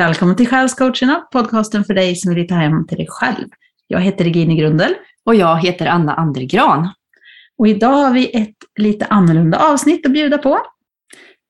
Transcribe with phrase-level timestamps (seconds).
[0.00, 3.48] Välkommen till Själscoacherna, podcasten för dig som vill hitta hem till dig själv.
[3.86, 4.94] Jag heter Regine Grundel.
[5.24, 6.88] Och jag heter Anna Andergran.
[7.58, 10.58] Och idag har vi ett lite annorlunda avsnitt att bjuda på.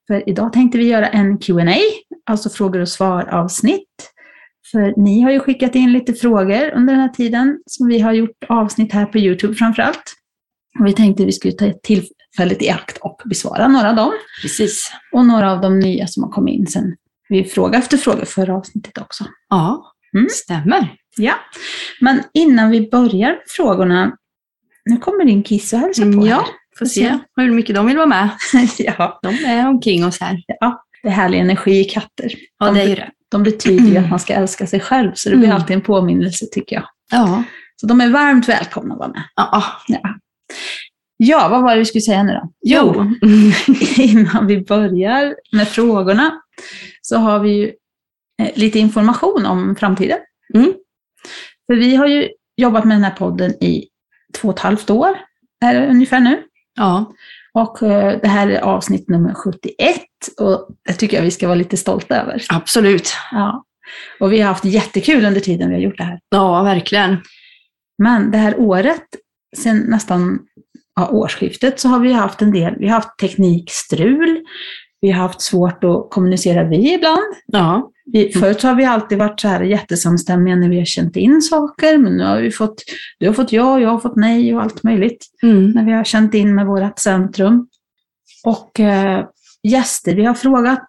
[0.06, 1.76] För idag tänkte vi göra en Q&A,
[2.26, 4.12] alltså frågor och svar-avsnitt.
[4.70, 8.12] För ni har ju skickat in lite frågor under den här tiden som vi har
[8.12, 10.14] gjort avsnitt här på Youtube framför allt.
[10.80, 14.12] Och vi tänkte vi skulle ta tillfället i akt och besvara några av dem.
[14.42, 14.92] Precis.
[15.12, 16.96] Och några av de nya som har kommit in sen
[17.30, 19.24] vi frågade efter frågor förra avsnittet också.
[19.48, 20.26] Ja, Mm.
[20.30, 20.94] stämmer.
[21.16, 21.34] Ja,
[22.00, 24.12] men innan vi börjar frågorna,
[24.84, 26.44] nu kommer din kiss och hälsa på Mm, ja, här.
[26.78, 28.28] får se hur mycket de vill vara med.
[28.78, 30.42] ja, De är omkring oss här.
[30.60, 32.32] ja, det är härlig energi i katter.
[32.58, 33.10] Ja, de, det är ju det.
[33.30, 35.56] de betyder ju att man ska älska sig själv, så det blir Mm.
[35.60, 36.84] alltid en påminnelse tycker jag.
[37.12, 37.42] Ja.
[37.76, 39.22] Så de är varmt välkomna att vara med.
[39.36, 39.64] ja.
[39.88, 40.00] Ja.
[41.22, 42.52] Ja, vad var det vi skulle säga nu då?
[42.64, 43.06] Jo.
[43.96, 46.40] innan vi börjar med frågorna
[47.00, 47.72] så har vi ju
[48.42, 50.18] eh, lite information om framtiden.
[50.54, 50.72] Mm.
[51.66, 53.88] För vi har ju jobbat med den här podden i
[54.34, 55.18] två och ett halvt år,
[55.64, 56.42] är det ungefär nu.
[56.74, 57.12] Ja,
[57.52, 60.00] Och eh, det här är avsnitt nummer 71
[60.38, 62.42] och det tycker jag vi ska vara lite stolta över.
[62.48, 63.12] absolut.
[63.32, 63.64] Ja.
[64.20, 66.20] Och vi har haft jättekul under tiden vi har gjort det här.
[66.28, 67.16] Ja, verkligen.
[68.02, 69.04] Men det här året,
[69.56, 70.38] sen nästan
[70.96, 74.44] ja, årsskiftet, så har vi haft en del, vi har haft teknikstrul,
[75.00, 77.34] vi har haft svårt att kommunicera vi ibland.
[77.46, 81.42] Ja, Vi, förut har vi alltid varit så här jättesamstämmiga när vi har känt in
[81.42, 82.82] saker, men nu har vi fått,
[83.18, 85.70] du har fått ja, jag har fått nej och allt möjligt mm.
[85.70, 87.68] när vi har känt in med vårt centrum.
[88.44, 89.26] Och eh,
[89.62, 90.88] gäster vi har frågat,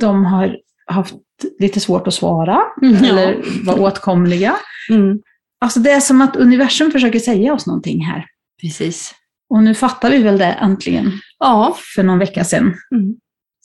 [0.00, 1.14] de har haft
[1.58, 4.56] lite svårt att svara Mm, eller vara åtkomliga.
[4.90, 5.18] Mm.
[5.60, 8.24] Alltså det är som att universum försöker säga oss någonting här.
[8.60, 9.14] Precis.
[9.50, 11.76] Och nu fattar vi väl det äntligen, Ja.
[11.96, 12.74] för någon vecka sedan.
[12.94, 13.14] Mm.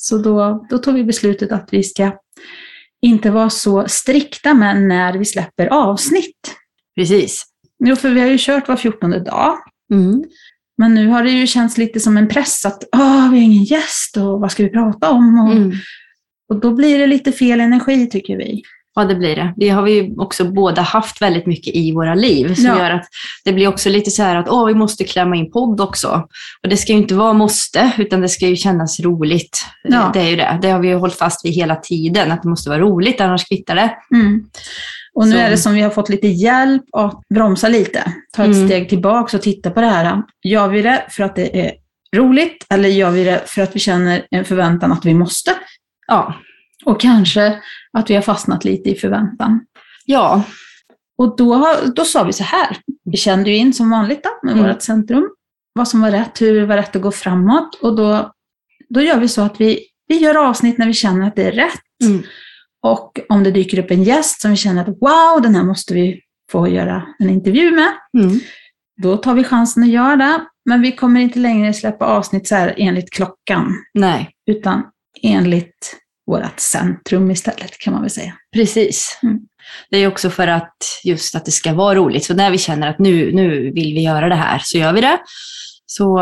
[0.05, 2.11] Så då, då tog vi beslutet att vi ska
[3.01, 6.55] inte vara så strikta med när vi släpper avsnitt.
[6.95, 7.43] Precis.
[7.85, 9.57] Jo, för vi har ju kört var fjortonde dag.
[9.93, 10.23] Mm.
[10.77, 13.63] Men nu har det ju känts lite som en press att Åh, vi har ingen
[13.63, 15.39] gäst och vad ska vi prata om?
[15.39, 15.71] Och, Mm.
[16.49, 18.61] och då blir det lite fel energi tycker vi.
[18.95, 19.53] Ja, det blir det.
[19.57, 22.77] Det har vi ju också båda haft väldigt mycket i våra liv som Ja.
[22.79, 23.05] gör att
[23.45, 26.27] det blir också lite så här att åh, vi måste klämma in podd också.
[26.63, 29.65] Och det ska ju inte vara måste, utan det ska ju kännas roligt.
[29.83, 30.11] Ja.
[30.13, 30.59] Det är ju det.
[30.61, 33.47] Det har vi ju hållit fast vid hela tiden, att det måste vara roligt, annars
[33.47, 33.93] kvittar det.
[34.15, 34.43] Mm.
[35.15, 38.03] Och nu Så- är det som vi har fått lite hjälp att bromsa lite.
[38.35, 38.67] Ta ett Mm.
[38.67, 40.21] steg tillbaka och titta på det här.
[40.43, 41.71] Gör vi det för att det är
[42.15, 45.51] roligt eller gör vi det för att vi känner en förväntan att vi måste?
[46.07, 46.33] Ja.
[46.85, 47.59] Och kanske
[47.97, 49.65] att vi har fastnat lite i förväntan.
[50.05, 50.43] Ja.
[51.17, 54.53] Och då, då sa vi så här, vi kände ju in som vanligt då, med
[54.57, 54.67] Mm.
[54.67, 55.29] vårt centrum,
[55.73, 57.75] vad som var rätt, hur det var rätt att gå framåt.
[57.81, 58.31] Och då,
[58.89, 61.51] då gör vi så att vi, vi gör avsnitt när vi känner att det är
[61.51, 61.81] rätt.
[62.03, 62.23] Mm.
[62.85, 65.93] Och om det dyker upp en gäst som vi känner att wow, den här måste
[65.93, 66.21] vi
[66.51, 68.39] få göra en intervju med, Mm.
[69.01, 70.39] då tar vi chansen att göra det.
[70.65, 74.83] Men vi kommer inte längre släppa avsnitt så här enligt klockan, Nej, utan
[75.21, 75.95] enligt
[76.27, 78.33] vårt centrum istället kan man väl säga.
[78.53, 79.19] precis.
[79.23, 79.39] Mm.
[79.89, 82.25] Det är också för att just att det ska vara roligt.
[82.25, 85.01] Så när vi känner att nu, nu vill vi göra det här, så gör vi
[85.01, 85.17] det.
[85.85, 86.19] Så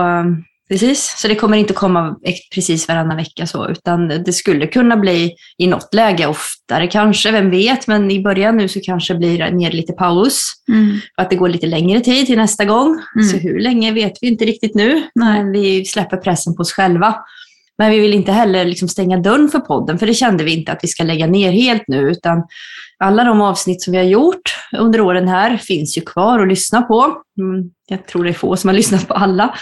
[0.69, 2.15] precis, så det kommer inte komma
[2.53, 7.49] precis varannan vecka så, utan det skulle kunna bli i något läge oftare kanske, vem
[7.49, 10.41] vet, men i början nu så kanske blir det ner lite paus.
[11.15, 13.01] För att det går lite längre tid till nästa gång.
[13.15, 13.27] Mm.
[13.27, 15.43] Så hur länge vet vi inte riktigt nu, Nej.
[15.43, 17.15] men vi släpper pressen på oss själva.
[17.81, 20.71] Men vi vill inte heller liksom stänga dörren för podden, för det kände vi inte
[20.71, 22.43] att vi ska lägga ner helt nu, utan
[22.99, 24.41] alla de avsnitt som vi har gjort
[24.77, 27.15] under åren här finns ju kvar att lyssna på.
[27.39, 29.55] Mm, jag tror det är få som har lyssnat på alla.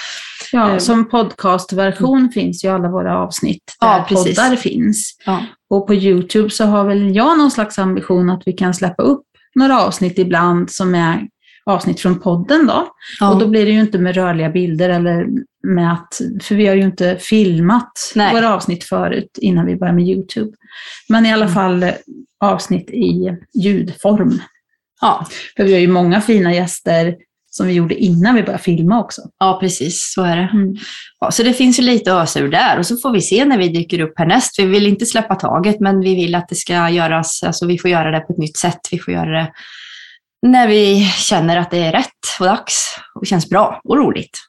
[0.51, 4.35] Ja, Eh, som podcastversion finns ju alla våra avsnitt där Ja, precis.
[4.37, 5.15] poddar finns.
[5.25, 5.45] Ja.
[5.69, 9.23] Och på Youtube så har väl jag någon slags ambition att vi kan släppa upp
[9.55, 11.27] några avsnitt ibland som är
[11.65, 12.87] avsnitt från podden då.
[13.19, 13.29] Ja.
[13.33, 15.27] Och då blir det ju inte med rörliga bilder eller
[15.63, 18.33] med att, för vi har ju inte filmat Nej.
[18.33, 20.51] våra avsnitt förut innan vi började med Youtube.
[21.09, 21.53] Men i alla Mm.
[21.55, 21.93] fall eh,
[22.39, 24.39] avsnitt i ljudform.
[25.01, 25.25] ja.
[25.57, 27.15] För vi har ju många fina gäster
[27.51, 29.21] som vi gjorde innan vi började filma också.
[29.39, 30.49] ja, precis så är det.
[30.53, 30.75] Mm.
[31.19, 33.45] Ja, så det finns ju lite att ösa ur där och så får vi se
[33.45, 34.59] när vi dyker upp härnäst.
[34.59, 37.89] Vi vill inte släppa taget, men vi vill att det ska göras, alltså vi får
[37.89, 38.79] göra det på ett nytt sätt.
[38.91, 39.51] Vi får göra det
[40.41, 44.39] när vi känner att det är rätt och dags och känns bra och roligt.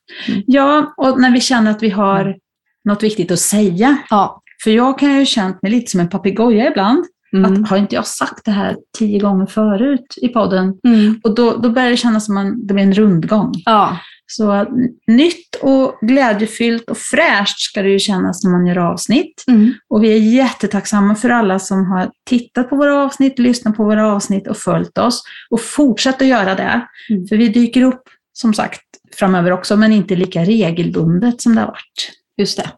[0.46, 2.37] Ja, och när vi känner att vi har
[2.84, 3.96] något viktigt att säga.
[4.10, 4.42] Ja.
[4.64, 7.04] För jag kan ju känt mig lite som en papegoja ibland.
[7.32, 7.52] Mm.
[7.52, 10.75] Att har inte jag sagt det här tio gånger förut i podden?
[10.87, 11.20] Mm.
[11.25, 13.52] Och då, då börjar det kännas som att det blir en rundgång.
[13.64, 13.98] Ja.
[14.32, 14.67] Så
[15.06, 19.44] nytt och glädjefyllt och fräscht ska det ju kännas när man gör avsnitt.
[19.49, 19.75] Mm.
[19.88, 24.12] Och vi är jättetacksamma för alla som har tittat på våra avsnitt, lyssnat på våra
[24.12, 25.23] avsnitt och följt oss.
[25.50, 26.87] Och fortsätt att göra det.
[27.11, 27.27] Mm.
[27.27, 28.82] För vi dyker upp, som sagt,
[29.17, 32.12] framöver också, men inte lika regelbundet som det har varit.
[32.37, 32.71] Just det.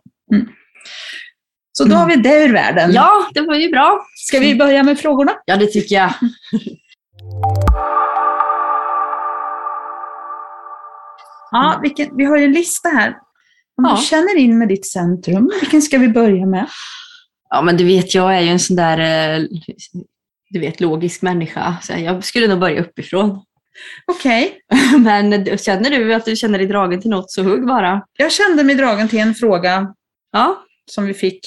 [1.73, 2.93] Så då har vi det ur världen.
[2.93, 4.07] Ja, det var ju bra.
[4.17, 5.33] Ska vi börja med frågorna?
[5.45, 6.13] Ja, det tycker jag.
[11.53, 13.09] Ja, vilken, vi har ju en lista här.
[13.77, 13.97] Om Ja.
[13.97, 16.67] du känner in med ditt centrum, vilken ska vi börja med?
[17.51, 18.99] Ja, men du vet, jag är ju en sån där,
[19.39, 19.47] eh,
[20.51, 21.77] du vet, logisk människa.
[21.83, 23.45] Så jag skulle nog börja uppifrån.
[24.07, 24.59] Okej,
[24.99, 28.03] Men känner du att du känner dig dragen till något så hugg bara.
[28.17, 29.95] jag kände mig dragen till en fråga
[30.33, 31.41] Ja, som vi fick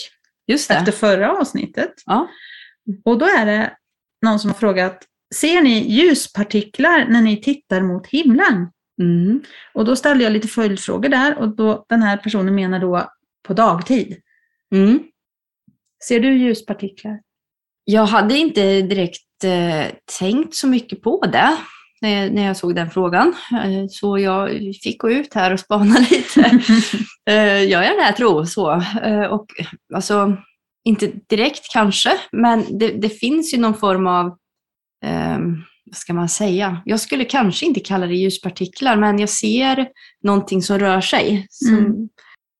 [0.47, 0.75] just det.
[0.75, 1.93] efter förra avsnittet.
[2.05, 2.27] Ja.
[3.05, 3.71] Och då är det
[4.25, 5.03] någon som har frågat,
[5.35, 8.67] ser ni ljuspartiklar när ni tittar mot himlen?
[9.01, 9.41] Mm.
[9.73, 13.11] Och då ställde jag lite följdfrågor där och då, den här personen menar då
[13.47, 14.21] på dagtid.
[14.75, 14.99] Mm.
[16.07, 17.19] Ser du ljuspartiklar?
[17.83, 21.57] Jag hade inte direkt eh, tänkt så mycket på det
[22.01, 23.33] när jag, när jag såg den frågan.
[23.51, 24.49] Eh, så jag
[24.83, 26.59] fick gå ut här och spana lite.
[27.29, 28.71] Eh, jag det här tro så?
[29.03, 29.45] Eh, och
[29.93, 30.37] alltså,
[30.83, 34.25] inte direkt kanske, men det, det finns ju någon form av,
[35.05, 35.39] eh,
[35.85, 36.81] vad ska man säga?
[36.85, 39.87] Jag skulle kanske inte kalla det ljuspartiklar, men jag ser
[40.23, 41.47] någonting som rör sig.
[41.49, 42.09] Som, Mm.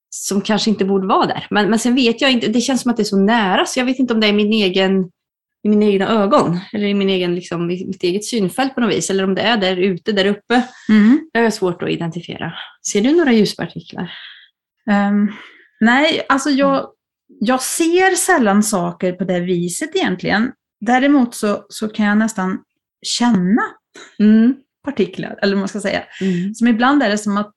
[0.10, 1.48] som kanske inte borde vara där.
[1.50, 3.80] Men, men sen vet jag inte, det känns som att det är så nära, så
[3.80, 5.12] jag vet inte om det är min egen
[5.64, 8.94] i mina egna ögon, eller i, min egen, liksom, i mitt eget synfält på något
[8.94, 10.64] vis, eller om det är där ute, där uppe.
[10.90, 11.30] Mm.
[11.34, 12.54] Det är svårt att identifiera.
[12.92, 14.12] Ser du några ljuspartiklar?
[14.92, 15.32] Ehm,
[15.80, 16.88] nej, alltså jag,
[17.40, 20.52] jag ser sällan saker på det viset egentligen.
[20.82, 22.60] Däremot så, så kan jag nästan
[23.06, 23.62] känna
[24.20, 24.56] Mm.
[24.84, 26.04] partiklar, eller vad man ska säga.
[26.22, 26.54] Mm.
[26.54, 27.52] Som ibland är det som att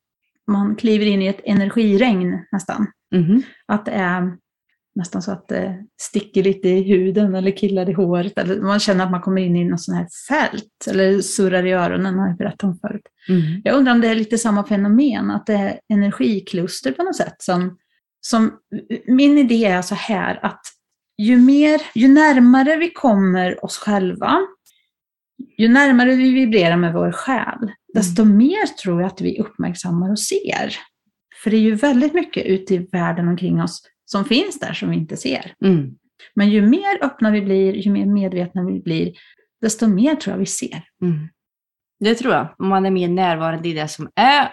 [0.46, 2.86] man kliver in i ett energiregn nästan.
[3.14, 3.42] Mhm.
[3.66, 4.36] Att det är
[4.94, 8.38] nästan så att det sticker lite i huden eller killar i håret.
[8.38, 10.86] Eller man känner att man kommer in i något sånt här fält.
[10.88, 13.02] Eller surrar i öronen, har jag berättat om förut.
[13.28, 13.62] Mm.
[13.64, 17.36] Jag undrar om det är lite samma fenomen, att det är energikluster på något sätt.
[17.38, 17.78] Som,
[18.20, 18.52] som,
[19.06, 20.60] min idé är så här att
[21.18, 24.38] ju, mer, ju närmare vi kommer oss själva,
[25.58, 30.20] ju närmare vi vibrerar med vår själ, desto mer tror jag att vi uppmärksammar och
[30.20, 30.76] ser.
[31.42, 34.90] För det är ju väldigt mycket ute i världen omkring oss som finns där som
[34.90, 35.52] vi inte ser.
[35.64, 35.90] Mm.
[36.34, 39.12] Men ju mer öppna vi blir, ju mer medvetna vi blir,
[39.60, 40.82] desto mer tror jag vi ser.
[41.02, 41.28] Mm.
[42.00, 42.54] Det tror jag.
[42.58, 44.52] Om man är mer närvarande i det som är,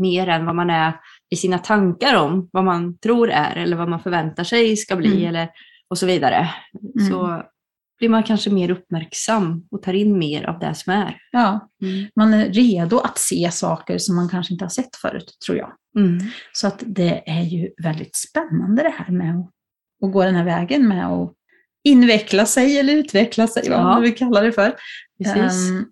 [0.00, 0.92] mer än vad man är
[1.30, 5.12] i sina tankar om vad man tror är eller vad man förväntar sig ska bli
[5.12, 5.28] Mm.
[5.28, 5.48] eller,
[5.88, 6.50] och så vidare.
[6.96, 7.10] Mm.
[7.10, 7.42] Så
[8.00, 11.16] blir man kanske mer uppmärksam och tar in mer av det som är.
[11.30, 11.68] Ja,
[12.16, 15.72] man är redo att se saker som man kanske inte har sett förut, tror jag.
[15.98, 16.18] Mm.
[16.52, 19.50] Så att det är ju väldigt spännande det här med att,
[20.06, 21.34] att gå den här vägen med att
[21.84, 23.82] inveckla sig eller utveckla sig, vad Ja.
[23.82, 24.74] man vill kalla det för.
[25.24, 25.84] Ehm,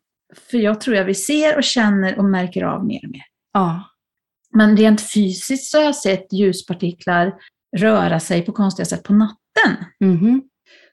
[0.51, 3.23] för jag tror att vi ser och känner och märker av mer och mer.
[3.53, 3.85] ja.
[4.57, 7.35] Men rent fysiskt så har jag sett ljuspartiklar
[7.77, 9.85] röra sig på konstiga sätt på natten.
[10.01, 10.43] Mhm.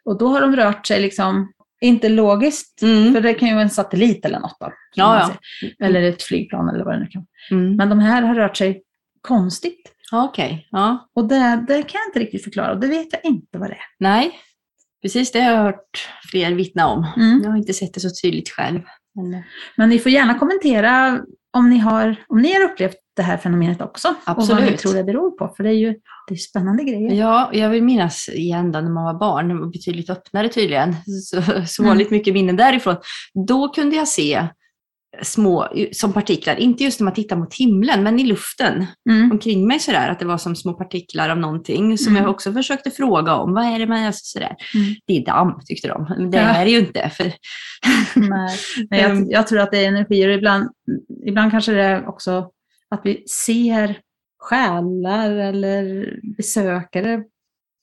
[0.06, 3.13] Och då har de rört sig liksom, inte logiskt, Mm.
[3.13, 4.71] för det kan ju vara en satellit eller något då.
[4.95, 5.31] Ja,
[5.62, 5.68] ja.
[5.85, 7.59] Eller ett flygplan eller vad det nu kan vara.
[7.62, 7.76] Mm.
[7.76, 8.81] Men de här har rört sig
[9.21, 9.92] konstigt.
[10.12, 11.09] Okej, ja.
[11.16, 12.71] Och det, det kan jag inte riktigt förklara.
[12.71, 13.85] Och det vet jag inte vad det är.
[14.00, 14.31] Nej,
[15.02, 17.07] precis det har jag hört fler vittna om.
[17.18, 17.42] Mm.
[17.44, 18.81] Jag har inte sett det så tydligt själv.
[19.16, 19.44] Men,
[19.76, 21.21] Men ni får gärna kommentera
[21.54, 24.07] om ni har, om ni har upplevt det här fenomenet också.
[24.07, 24.80] Och vad Absolut.
[24.80, 25.54] tror det beror på.
[25.57, 25.95] För det är ju
[26.28, 27.12] det är spännande grejer.
[27.14, 31.81] Ja, jag vill minnas igen då när man var barn, betydligt öppnare tydligen, så, så
[31.81, 31.90] Mm.
[31.90, 32.95] vanligt mycket minnen därifrån.
[33.48, 34.48] Då kunde jag se
[35.22, 39.31] små, som partiklar, inte just när man tittar mot himlen, men i luften Mm.
[39.31, 42.24] omkring mig sådär, att det var som små partiklar av någonting som Mm.
[42.24, 43.54] jag också försökte fråga om.
[43.54, 44.56] Vad är det man gör sådär?
[44.76, 44.95] Mm.
[45.07, 46.44] Det är damm tyckte de, men det Ja.
[46.44, 47.10] är det ju inte.
[47.10, 47.31] För,
[48.16, 48.57] Nej.
[48.90, 50.30] Jag, jag tror att det är energier.
[50.30, 50.69] Ibland,
[51.26, 52.50] ibland kanske det är också
[52.95, 53.99] att vi ser
[54.40, 57.23] själar eller besökare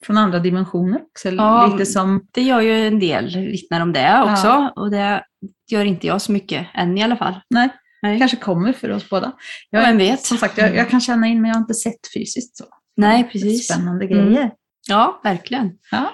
[0.05, 1.29] från andra dimensioner också.
[1.29, 5.25] Ja, Lite som, det gör ju en del vittnar om det också och det
[5.71, 7.35] gör inte jag så mycket än i alla fall.
[7.51, 7.69] nej,
[8.03, 9.33] Nej, kanske kommer för oss båda.
[9.71, 10.21] Ja, vem vet?
[10.25, 12.65] Som sagt, jag, jag kan känna in men jag har inte sett fysiskt så.
[12.97, 13.67] Nej precis.
[13.69, 14.17] Spännande Mm.
[14.33, 14.51] grejer.
[14.89, 15.71] Ja, verkligen.
[15.91, 16.11] Ja.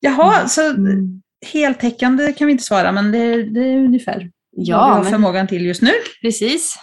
[0.00, 0.48] Jaha, Mm.
[0.48, 1.22] så Mm.
[1.52, 4.30] heltäckande kan vi inte svara, men det, det är ungefär vad vi
[4.70, 5.90] Ja, har men förmågan till just nu.
[6.22, 6.76] precis.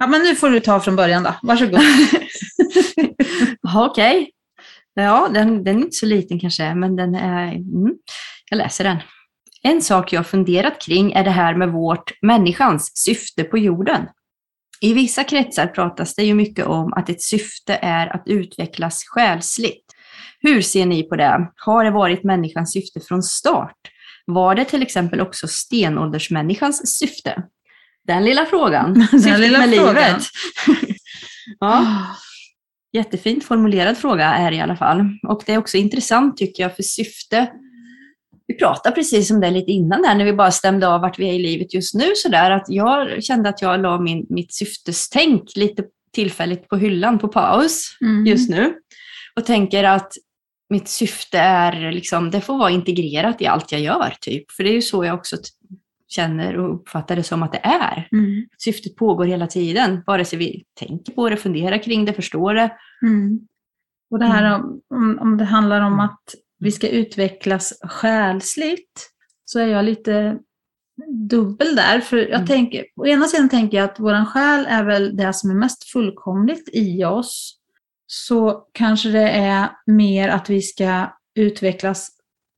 [0.00, 1.34] Ja, men nu får du ta från början då.
[1.42, 1.80] Varsågod.
[3.62, 3.86] Okej.
[3.86, 4.30] Okej.
[4.94, 7.52] Ja, den, den är inte så liten kanske, men den är...
[7.52, 7.94] Mm,
[8.50, 8.96] jag läser den.
[9.62, 14.08] En sak jag funderat kring är det här med vårt människans syfte på jorden.
[14.80, 19.84] I vissa kretsar pratas det ju mycket om att ett syfte är att utvecklas själsligt.
[20.40, 21.50] Hur ser ni på det?
[21.56, 23.76] Har det varit människans syfte från start?
[24.26, 27.42] Var det till exempel också stenåldersmänniskans syfte?
[28.06, 28.94] Den lilla frågan.
[29.10, 29.94] Den Syftet lilla med frågan.
[29.94, 30.22] livet.
[31.60, 32.06] ja,
[32.92, 35.04] jättefint formulerad fråga är i alla fall.
[35.28, 37.50] Och det är också intressant tycker jag för syfte.
[38.46, 41.28] Vi pratade precis om det lite innan där när vi bara stämde av vart vi
[41.28, 45.56] är i livet just nu sådär att jag kände att jag la min, mitt syftestänk
[45.56, 48.26] lite tillfälligt på hyllan på paus Mm.
[48.26, 48.74] just nu
[49.36, 50.12] och tänker att
[50.70, 54.50] mitt syfte är liksom, det får vara integrerat i allt jag gör typ.
[54.52, 55.36] För det är ju så jag också
[56.10, 58.08] känner och uppfattar det som att det är.
[58.12, 58.46] Mm.
[58.58, 62.72] Syftet pågår hela tiden, vare sig vi tänker på det, funderar kring det, förstår det.
[63.02, 63.40] Mm.
[64.10, 69.10] Och det här om, om, om det handlar om att vi ska utvecklas själsligt,
[69.44, 70.38] så är jag lite
[71.30, 72.00] dubbel där.
[72.00, 72.46] För jag Mm.
[72.46, 75.84] tänker, å ena sidan tänker jag att vår själ är väl det som är mest
[75.84, 77.56] fullkomligt i oss.
[78.06, 82.10] Så kanske det är mer att vi ska utvecklas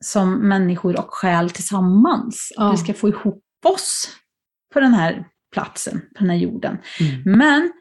[0.03, 2.53] som människor och själ tillsammans.
[2.57, 2.69] Ja.
[2.69, 4.09] Att vi ska få ihop oss
[4.75, 6.79] på den här platsen, på den här jorden.
[7.01, 7.39] Mm.
[7.39, 7.73] Men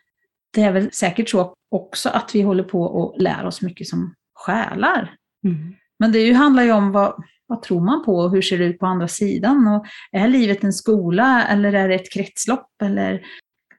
[0.53, 4.13] det är väl säkert så också att vi håller på och lär oss mycket som
[4.33, 5.15] själar.
[5.45, 5.73] Mm.
[5.99, 8.79] Men det handlar ju om vad, vad tror man på och hur ser det ut
[8.79, 9.67] på andra sidan?
[9.67, 12.81] Och är livet en skola eller är det ett kretslopp?
[12.83, 13.21] Eller,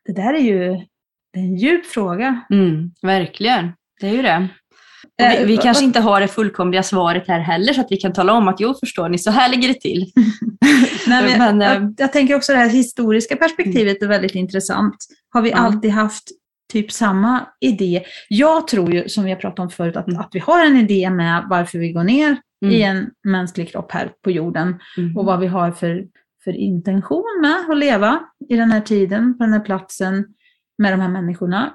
[0.05, 0.87] det där är ju
[1.33, 2.45] det är en djup fråga.
[2.51, 4.49] Mm, verkligen, det är ju det.
[5.31, 8.13] Vi, Eh, vi kanske inte har det fullkomliga svaret här heller så att vi kan
[8.13, 10.13] tala om att jo, förstår ni, så här ligger det till.
[11.07, 14.97] Nej, men, Men, eh, jag, jag tänker också det här historiska perspektivet är väldigt intressant.
[15.31, 15.57] Har vi Ja.
[15.57, 16.25] alltid haft
[16.73, 18.03] typ samma idé?
[18.29, 20.21] Jag tror ju, som vi har pratat om förut, att, Mm.
[20.21, 22.75] att vi har en idé med varför vi går ner Mm.
[22.75, 25.17] i en mänsklig kropp här på jorden Mm.
[25.17, 26.05] och vad vi har för,
[26.45, 30.25] för intention med att leva i den här tiden, på den här platsen,
[30.79, 31.73] med de här människorna.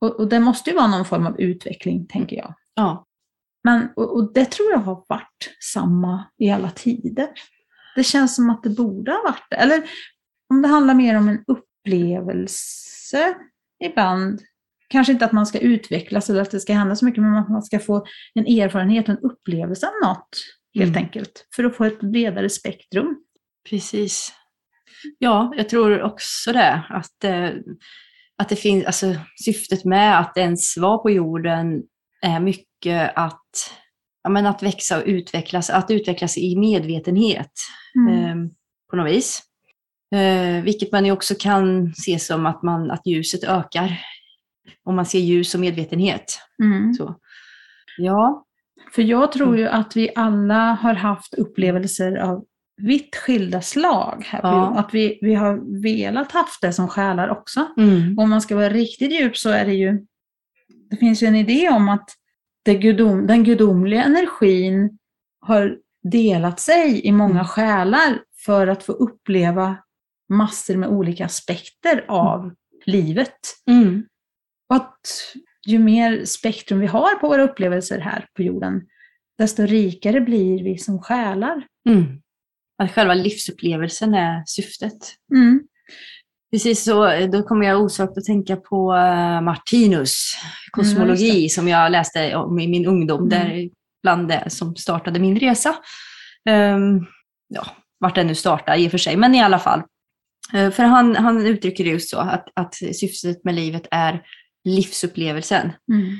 [0.00, 2.54] Och, och det måste ju vara någon form av utveckling, tänker jag.
[2.74, 3.06] Ja.
[3.64, 7.28] Men, och, och det tror jag har varit samma i alla tider.
[7.96, 9.56] Det känns som att det borde ha varit det.
[9.56, 9.82] Eller
[10.50, 13.34] om det handlar mer om en upplevelse
[13.84, 14.40] ibland.
[14.88, 17.48] Kanske inte att man ska utvecklas eller att det ska hända så mycket, men att
[17.48, 20.28] man ska få en erfarenhet och en upplevelse av något,
[20.74, 21.02] helt Mm.
[21.04, 21.46] enkelt.
[21.56, 23.16] För att få ett bredare spektrum.
[23.70, 24.32] Precis.
[25.18, 26.82] Ja, jag tror också det.
[26.88, 27.50] Att, eh,
[28.38, 29.06] att det finns, alltså,
[29.44, 31.82] syftet med att ens vara på jorden
[32.24, 33.74] är mycket att,
[34.22, 37.52] ja, men att växa och utvecklas, att utvecklas i medvetenhet
[38.10, 38.36] eh,
[38.90, 39.42] på något vis.
[40.14, 44.00] Eh, vilket man ju också kan se som att, man, att ljuset ökar.
[44.84, 46.38] Om man ser ljus och medvetenhet.
[46.62, 46.94] Mm.
[46.94, 47.16] Så.
[47.98, 48.46] Ja,
[48.94, 52.44] För jag tror ju att vi alla har haft upplevelser av
[52.76, 54.24] vitt skilda slag.
[54.26, 54.78] Här Ja.
[54.78, 57.66] Att vi, vi har velat haft det som själar också.
[57.76, 58.18] mm.
[58.18, 60.06] Om man ska vara riktigt djup så är det ju,
[60.94, 62.10] det finns ju en idé om att
[62.64, 64.98] gudom, den gudomliga energin
[65.40, 67.44] har delat sig i många Mm.
[67.44, 69.76] själar för att få uppleva
[70.28, 72.54] massor med olika aspekter av
[72.86, 73.38] livet.
[73.66, 74.06] Mm.
[74.68, 75.34] Och att
[75.66, 78.86] ju mer spektrum vi har på våra upplevelser här på jorden,
[79.38, 81.66] desto rikare blir vi som själar.
[81.88, 82.20] Mm.
[82.78, 85.14] Att själva livsupplevelsen är syftet.
[85.34, 85.62] Mm.
[86.54, 90.36] Precis så, då kommer jag osökt att tänka på eh, Martinus
[90.70, 93.28] kosmologi Mm, som jag läste om i min ungdom, Mm.
[93.28, 93.68] där
[94.02, 95.76] bland det som startade min resa.
[96.50, 97.06] Um,
[97.48, 97.66] ja,
[98.00, 99.82] vart den nu startade i och för sig, men i alla fall.
[100.52, 104.22] Eh, för han, han uttrycker det just så, att, att syftet med livet är
[104.64, 105.72] livsupplevelsen.
[105.92, 106.16] Mm.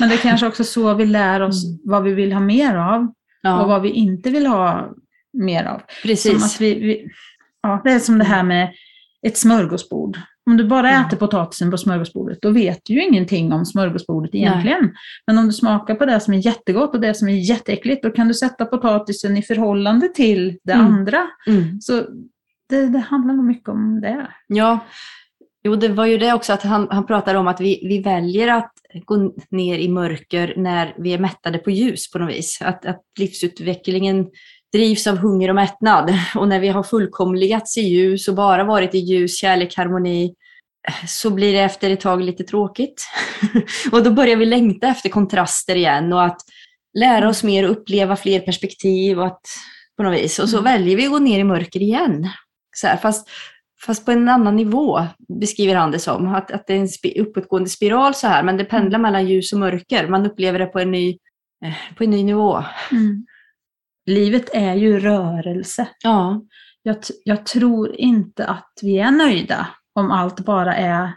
[0.00, 1.78] Men det är kanske också så vi lär oss Mm.
[1.84, 3.12] vad vi vill ha mer av och
[3.42, 4.90] Ja, vad vi inte vill ha
[5.32, 5.82] mer av.
[6.02, 6.60] Precis.
[6.60, 7.08] vi, vi,
[7.62, 8.72] ja, det är som det här med
[9.26, 10.18] ett smörgåsbord.
[10.50, 11.06] Om du bara Mm.
[11.06, 14.94] äter potatisen på smörgåsbordet, då vet du ju ingenting om smörgåsbordet egentligen.
[15.26, 18.10] Men om du smakar på det som är jättegott och det som är jätteäckligt, då
[18.10, 20.86] kan du sätta potatisen i förhållande till det Mm.
[20.86, 21.26] andra.
[21.46, 21.80] Mm.
[21.80, 22.02] Så
[22.68, 24.26] det, det handlar nog mycket om det.
[24.46, 24.78] Ja,
[25.64, 28.48] jo, det var ju det också att han, han pratar om att vi, vi väljer
[28.48, 28.72] att
[29.04, 32.58] gå ner i mörker när vi är mättade på ljus på något vis.
[32.62, 34.26] Att, att livsutvecklingen
[34.72, 36.10] drivs av hunger och mättnad.
[36.34, 40.34] Och när vi har fullkomligats i ljus och bara varit i ljus, kärlek, harmoni,
[41.08, 43.06] så blir det efter ett tag lite tråkigt.
[43.92, 46.40] och då börjar vi längta efter kontraster igen och att
[46.98, 49.40] lära oss mer och uppleva fler perspektiv och att,
[49.96, 50.38] på något vis.
[50.38, 50.72] Och så Mm.
[50.72, 52.28] väljer vi att gå ner i mörker igen.
[52.76, 53.28] Så här, fast,
[53.86, 55.02] fast på en annan nivå
[55.40, 56.34] beskriver han det som.
[56.34, 59.52] Att, att det är en spi- uppåtgående spiral så här, men det pendlar mellan ljus
[59.52, 60.08] och mörker.
[60.08, 61.18] Man upplever det på en ny,
[61.64, 62.64] eh, på en ny nivå.
[62.92, 63.26] Mm.
[64.06, 65.88] Livet är ju rörelse.
[66.02, 66.42] Ja.
[66.82, 71.12] Jag, jag tror inte att vi är nöjda om allt bara är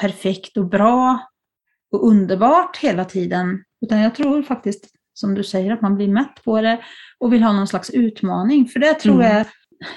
[0.00, 1.18] perfekt och bra
[1.92, 3.64] och underbart hela tiden.
[3.80, 6.80] Utan jag tror faktiskt, som du säger, att man blir mätt på det
[7.18, 8.66] och vill ha någon slags utmaning.
[8.68, 9.36] För det tror Mm.
[9.36, 9.46] jag,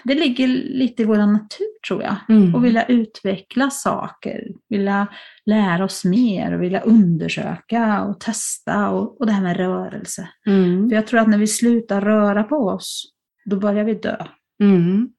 [0.03, 2.15] det ligger lite i vår natur tror jag.
[2.29, 2.55] Mm.
[2.55, 5.07] Och vilja utveckla saker, vilja
[5.45, 10.29] lära oss mer och vilja undersöka och testa och, och det här med rörelse.
[10.47, 10.89] Mm.
[10.89, 13.13] För jag tror att när vi slutar röra på oss,
[13.45, 14.25] då börjar vi dö.
[14.63, 15.09] Mm.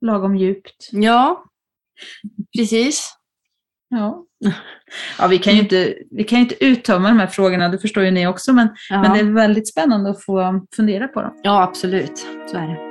[0.00, 0.88] Lagom djupt.
[0.92, 1.44] Ja,
[2.58, 3.14] precis.
[3.88, 4.24] Ja.
[5.18, 8.10] ja vi, kan ju inte, vi kan inte uttömma de här frågorna, det förstår ju
[8.10, 9.02] ni också, men, Ja.
[9.02, 11.40] men det är väldigt spännande att få fundera på dem.
[11.42, 12.18] ja, absolut.
[12.50, 12.87] Så är det.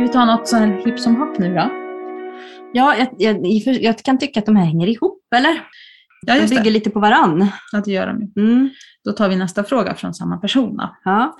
[0.00, 1.70] Ska vi ta något så här hipp som happ nu då?
[2.72, 3.46] Ja, jag, jag,
[3.82, 5.68] jag kan tycka att de här hänger ihop, eller?
[6.26, 6.70] Ja, de bygger det.
[6.70, 7.48] lite på varann.
[7.72, 8.42] Att göra ju.
[8.42, 8.70] Mm.
[9.04, 10.76] Då tar vi nästa fråga från samma person.
[10.76, 10.96] Då.
[11.04, 11.38] Ja.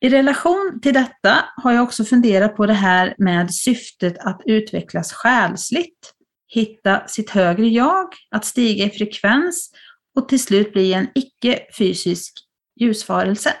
[0.00, 5.12] I relation till detta har jag också funderat på det här med syftet att utvecklas
[5.12, 6.12] själsligt,
[6.48, 9.70] hitta sitt högre jag, att stiga i frekvens
[10.16, 12.32] och till slut bli en icke-fysisk
[12.80, 13.54] ljusvarelse.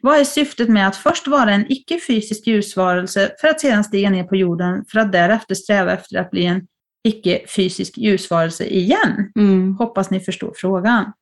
[0.00, 4.24] Vad är syftet med att först vara en icke-fysisk ljusvarelse för att sedan stiga ner
[4.24, 6.66] på jorden för att därefter sträva efter att bli en
[7.08, 9.32] icke-fysisk ljusvarelse igen?
[9.38, 9.76] Mm.
[9.76, 11.12] Hoppas ni förstår frågan.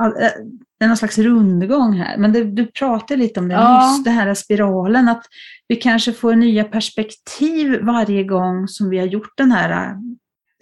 [0.00, 0.10] Eh,
[0.78, 3.90] Det är någon slags rundgång här, men det, du pratade lite om det Ja.
[3.90, 5.22] nyss, det här spiralen, att
[5.68, 9.96] vi kanske får nya perspektiv varje gång som vi har gjort den här eh,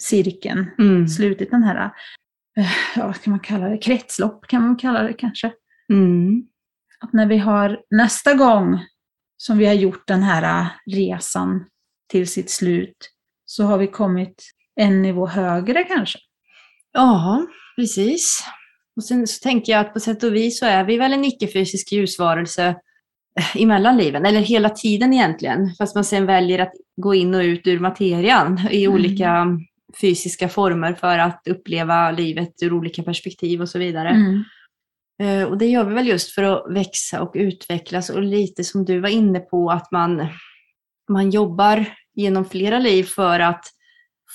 [0.02, 1.08] cirkeln, Mm.
[1.08, 1.84] slutit den här,
[2.58, 5.52] eh, ja, vad kan man kalla det, kretslopp kan man kalla det kanske.
[5.92, 6.42] Mm.
[7.04, 8.84] Att när vi har nästa gång
[9.36, 11.64] som vi har gjort den här eh, resan
[12.10, 13.10] till sitt slut,
[13.46, 14.42] så har vi kommit
[14.80, 16.18] en nivå högre kanske.
[16.92, 17.46] Ja,
[17.76, 18.40] precis.
[18.96, 21.24] Och sen så tänker jag att på sätt och vis så är vi väl en
[21.24, 22.76] icke-fysisk ljusvarelse
[23.54, 25.74] emellan liven, eller hela tiden egentligen.
[25.78, 28.94] Fast man sen väljer att gå in och ut ur materian i Mm.
[28.94, 29.46] olika
[30.00, 34.08] fysiska former för att uppleva livet ur olika perspektiv och så vidare.
[34.08, 34.44] Mm.
[35.22, 38.84] Eh, Och det gör vi väl just för att växa och utvecklas och lite som
[38.84, 40.26] du var inne på att man,
[41.10, 43.64] man jobbar genom flera liv för att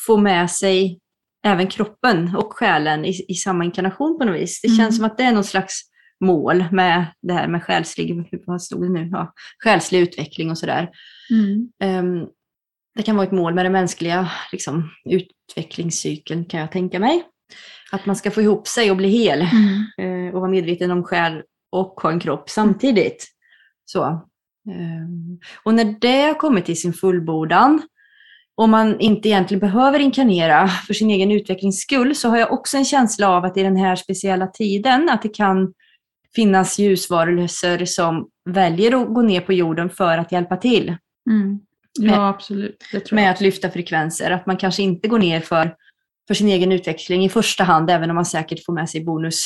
[0.08, 1.00] få med sig
[1.46, 4.62] även kroppen och själen i, i samma inkarnation på något vis.
[4.62, 4.78] Det Mm.
[4.78, 5.82] känns som att det är någon slags
[6.26, 9.10] mål med det här med själslig, vad stod det nu?
[9.12, 10.90] Ja, själslig utveckling och sådär.
[11.32, 11.70] Mm.
[11.84, 12.26] Ehm,
[12.96, 17.24] det kan vara ett mål med den mänskliga liksom, utvecklingscykeln kan jag tänka mig.
[17.92, 19.86] Att man ska få ihop sig och bli hel Mm.
[20.30, 23.28] Eh, och vara medveten om själ och ha en kropp samtidigt.
[23.86, 24.04] Så.
[24.70, 27.82] Ehm, Och när det har kommit till sin fullbordan
[28.58, 32.78] och man inte egentligen behöver inkarnera för sin egen utvecklings skull så har jag också
[32.78, 35.74] en känsla av att i den här speciella tiden att det kan
[36.36, 40.96] finnas ljusvarelser som väljer att gå ner på jorden för att hjälpa till
[41.30, 41.60] Mm.
[42.00, 43.12] Ja, absolut.
[43.12, 44.32] Med att lyfta frekvenser.
[44.32, 45.76] Att man kanske inte går ner för,
[46.30, 49.46] för sin egen utveckling i första hand, även om man säkert får med sig bonus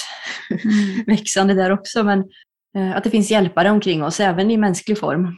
[1.35, 1.57] Mm.
[1.57, 2.03] där också.
[2.03, 2.19] Men
[2.77, 5.37] eh, att det finns hjälpare omkring oss, även i mänsklig form.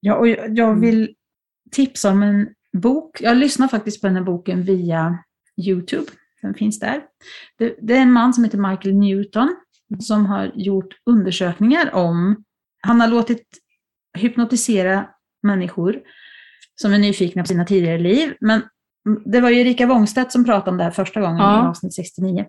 [0.00, 0.80] Ja, och jag Mm.
[0.80, 1.14] vill
[1.70, 3.20] tipsa om en bok.
[3.20, 5.18] Jag lyssnar faktiskt på den här boken via
[5.66, 6.06] YouTube.
[6.42, 7.02] Den finns där.
[7.58, 9.56] Det, det är en man som heter Michael Newton
[10.00, 12.44] som har gjort undersökningar om,
[12.82, 13.46] han har låtit
[14.18, 15.08] hypnotisera
[15.42, 16.00] människor
[16.74, 18.34] som är nyfikna på sina tidigare liv.
[18.40, 18.62] Men
[19.24, 21.64] det var ju Erika Wångstedt som pratade om det här första gången Ja.
[21.64, 22.46] i avsnitt 69.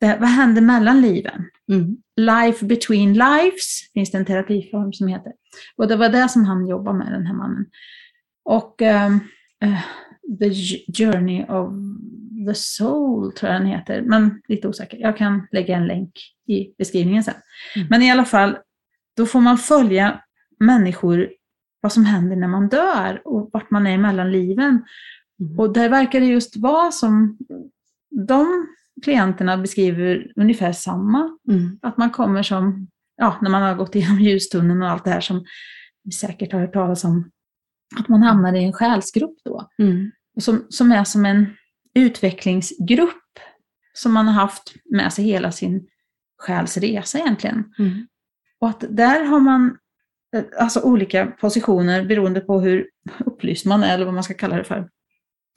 [0.00, 1.44] Det, vad händer mellan liven?
[1.72, 1.96] Mm.
[2.16, 5.32] Life between lives finns det en terapiform som heter.
[5.76, 7.66] Och det var det som han jobbade med, den här mannen.
[8.44, 9.20] Och ehm,
[9.64, 9.80] eh,
[10.40, 10.50] The
[11.04, 11.72] Journey of
[12.48, 14.98] the Soul tror jag den heter, men lite osäker.
[14.98, 16.12] Jag kan lägga en länk
[16.48, 17.34] i beskrivningen sen.
[17.76, 17.88] Mm.
[17.90, 18.58] Men i alla fall,
[19.16, 20.20] då får man följa
[20.60, 21.28] människor,
[21.80, 24.84] vad som händer när man dör och vart man är mellan liven.
[25.40, 25.58] Mm.
[25.58, 27.38] Och där verkar det just vara som
[28.26, 28.66] de
[29.04, 31.78] klienterna beskriver ungefär samma Mm.
[31.82, 35.20] att man kommer som, ja, när man har gått igenom ljustunneln och allt det här
[35.20, 35.44] som
[36.04, 37.30] vi säkert har hört talas om,
[37.96, 39.68] att man hamnar i en själsgrupp då.
[39.78, 40.10] Mm.
[40.36, 41.46] Och Som, som är som en
[41.94, 43.38] utvecklingsgrupp
[43.92, 45.86] som man har haft med sig hela sin
[46.38, 47.74] själsresa egentligen.
[47.78, 48.06] Mm.
[48.60, 49.76] Och att där har man
[50.36, 52.88] eh, alltså olika positioner beroende på hur
[53.26, 54.88] upplyst man är, eller vad man ska kalla det för.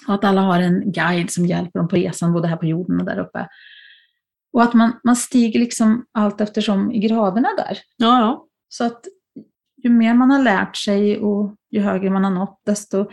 [0.07, 2.99] Och att alla har en guide som hjälper dem på resan, både här på jorden
[2.99, 3.47] och där uppe.
[4.53, 7.77] Och att man, man stiger liksom allt eftersom i graderna där.
[7.97, 8.47] Ja, ja.
[8.69, 9.01] Så att
[9.83, 13.05] ju mer man har lärt sig och ju högre man har nått, desto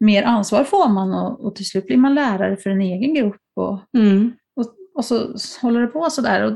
[0.00, 3.40] mer ansvar får man och, och till slut blir man lärare för en egen grupp.
[3.56, 4.32] Och, Mm.
[4.56, 6.44] och, och så håller det på sådär.
[6.44, 6.52] Och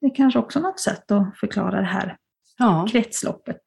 [0.00, 2.16] det är kanske också något sätt att förklara det här
[2.58, 2.86] Ja.
[2.90, 3.62] kretsloppet.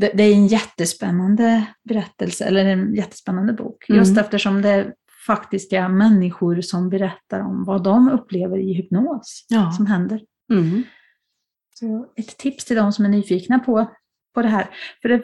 [0.00, 3.88] Det, det är en jättespännande berättelse, eller en jättespännande bok.
[3.88, 3.98] Mm.
[3.98, 4.94] Just eftersom det är
[5.26, 9.70] faktiska människor som berättar om vad de upplever i hypnos Ja.
[9.72, 10.20] som händer.
[10.52, 10.82] Mm.
[11.74, 13.90] Så ett tips till de som är nyfikna på,
[14.34, 14.66] på det här.
[15.02, 15.22] För det,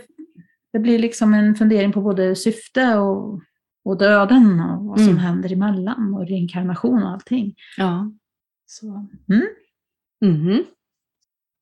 [0.72, 3.40] det blir liksom en fundering på både syfte och,
[3.84, 5.18] och döden och vad som Mm.
[5.18, 7.54] händer emellan och reinkarnation och allting.
[7.76, 8.12] Ja.
[8.66, 8.86] Så,
[9.28, 9.46] mm.
[10.20, 10.64] Mhm.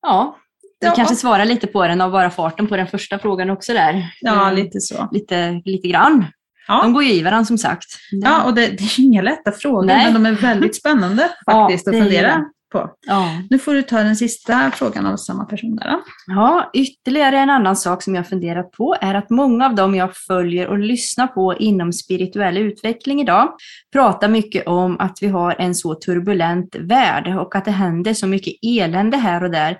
[0.01, 0.37] Ja,
[0.83, 0.95] du Ja.
[0.95, 4.05] kanske svarar lite på den av bara farten på den första frågan också där.
[4.21, 4.55] ja, Mm.
[4.55, 5.09] lite så.
[5.11, 6.25] lite, lite grann.
[6.67, 6.81] Ja.
[6.83, 7.85] De går ju i varandra som sagt.
[8.11, 10.03] Ja, och det, det är inga lätta frågor, Nej.
[10.11, 12.89] men de är väldigt spännande Ja, faktiskt det att fundera på.
[13.07, 13.25] Ja.
[13.49, 15.95] Nu får du ta den sista frågan av samma person där.
[16.27, 20.15] Ja, ytterligare en annan sak som jag funderat på är att många av dem jag
[20.15, 23.49] följer och lyssnar på inom spirituell utveckling idag
[23.93, 28.27] pratar mycket om att vi har en så turbulent värld och att det händer så
[28.27, 29.77] mycket elände här och där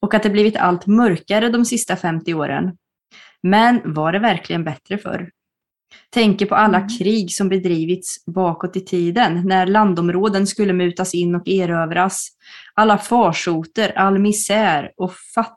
[0.00, 2.76] och att det blivit allt mörkare de sista 50 åren.
[3.42, 5.30] Men var det verkligen bättre förr?
[6.10, 6.88] Tänker på alla Mm.
[6.88, 12.28] krig som bedrivits bakåt i tiden, när landområden skulle mutas in och erövras.
[12.74, 15.56] Alla farsoter, all misär och, fat,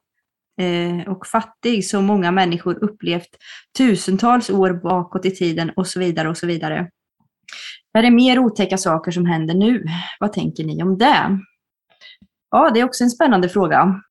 [0.61, 3.29] eh, och fattig som många människor upplevt
[3.77, 6.89] tusentals år bakåt i tiden och så vidare och så vidare.
[7.97, 9.85] Är det mer otäcka saker som händer nu?
[10.19, 11.39] Vad tänker ni om det?
[12.51, 14.01] Ja, det är också en spännande fråga.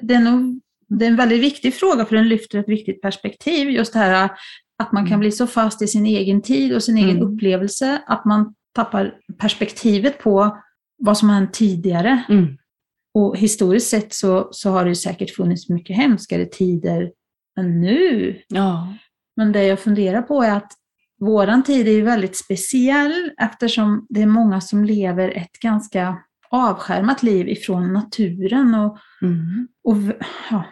[0.00, 3.70] Det är, nog, det är en väldigt viktig fråga för den lyfter ett viktigt perspektiv.
[3.70, 4.30] Just det här
[4.78, 5.20] att man kan Mm.
[5.20, 7.22] bli så fast i sin egen tid och sin egen Mm.
[7.22, 10.58] upplevelse att man tappar perspektivet på
[10.98, 12.22] vad som har hänt tidigare.
[12.28, 12.56] Mm.
[13.14, 17.10] Och historiskt sett så, så har det säkert funnits mycket hemskare tider
[17.58, 18.40] än nu.
[18.48, 18.94] Ja.
[19.36, 20.72] Men det jag funderar på är att
[21.20, 26.18] våran tid är ju väldigt speciell eftersom det är många som lever ett ganska
[26.56, 29.68] avskärmat liv ifrån naturen och, Mm.
[29.84, 29.96] och
[30.50, 30.64] ja,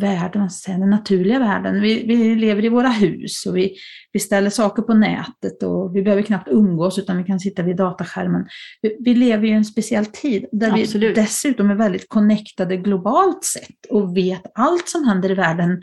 [0.00, 1.80] världen, den naturliga världen.
[1.80, 3.74] Vi, vi lever i våra hus och vi,
[4.12, 7.76] vi ställer saker på nätet och vi behöver knappt umgås utan vi kan sitta vid
[7.76, 8.46] dataskärmen.
[8.82, 11.10] Vi, vi lever ju i en speciell tid där Absolut.
[11.16, 15.82] vi dessutom är väldigt connectade globalt sett och vet allt som händer i världen.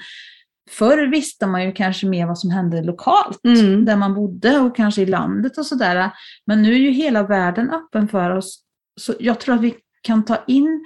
[0.69, 3.85] Förr visste man ju kanske mer vad som hände lokalt, Mm.
[3.85, 6.11] där man bodde och kanske i landet och sådär.
[6.47, 8.63] Men nu är ju hela världen öppen för oss.
[8.99, 10.85] Så jag tror att vi kan ta in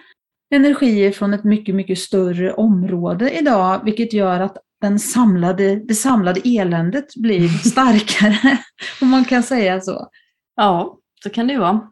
[0.56, 6.42] energier från ett mycket, mycket större område idag, vilket gör att den samlade, det samlade
[6.44, 8.58] eländet blir starkare,
[9.02, 10.08] om man kan säga så.
[10.56, 11.92] ja, så kan det ju vara.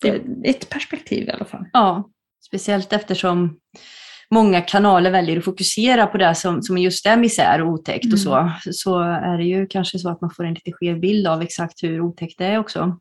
[0.00, 1.64] Det är ett perspektiv i alla fall.
[1.72, 2.10] Ja,
[2.46, 3.58] speciellt eftersom
[4.30, 8.18] många kanaler väljer att fokusera på det som, som just är misär och otäckt och
[8.18, 11.42] så, så är det ju kanske så att man får en lite skev bild av
[11.42, 12.98] exakt hur otäckt det är också.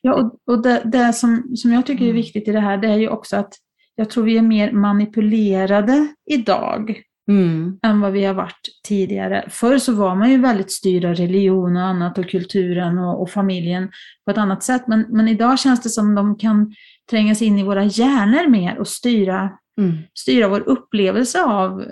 [0.00, 2.16] Ja, och, och det, det som, som jag tycker är Mm.
[2.16, 3.54] viktigt i det här, det är ju också att
[3.94, 7.78] jag tror vi är mer manipulerade idag Mm.
[7.82, 9.46] än vad vi har varit tidigare.
[9.50, 13.30] Förr så var man ju väldigt styrd av religion och annat och kulturen och, och
[13.30, 13.90] familjen
[14.24, 14.82] på ett annat sätt.
[14.88, 16.74] Men, men idag känns det som de kan
[17.10, 19.98] trängas in i våra hjärnor mer och styra, Mm.
[20.14, 21.84] styra vår upplevelse av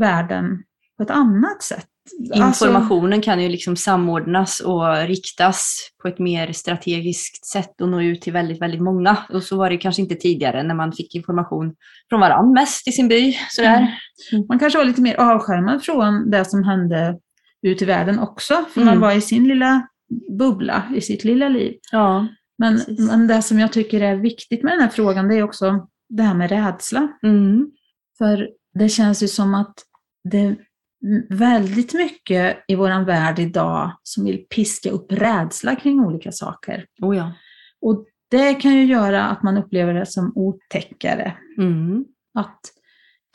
[0.00, 0.62] världen
[0.96, 1.86] på ett annat sätt.
[2.34, 8.02] Alltså- Informationen kan ju liksom samordnas och riktas på ett mer strategiskt sätt och nå
[8.02, 9.16] ut till väldigt, väldigt många.
[9.32, 11.74] Och så var det kanske inte tidigare när man fick information
[12.08, 13.36] från varann mest i sin by.
[13.50, 13.76] Sådär.
[14.32, 14.46] Mm.
[14.48, 17.18] Man kanske var lite mer avskärmad från det som hände
[17.62, 19.00] ute i världen också, för man Mm.
[19.00, 19.88] var i sin lilla
[20.38, 21.74] bubbla, i sitt lilla liv.
[21.92, 22.26] Ja.
[22.58, 25.86] Men, men det som jag tycker är viktigt med den här frågan, det är också
[26.08, 27.08] det här med rädsla.
[27.22, 27.70] Mm.
[28.18, 29.74] För det känns ju som att
[30.30, 30.56] det
[31.28, 36.86] väldigt mycket i vår värld idag som vill piska upp rädsla kring olika saker.
[37.02, 37.32] Oh ja.
[37.80, 41.34] Och det kan ju göra att man upplever det som otäckare.
[41.58, 42.04] Mm.
[42.34, 42.60] Att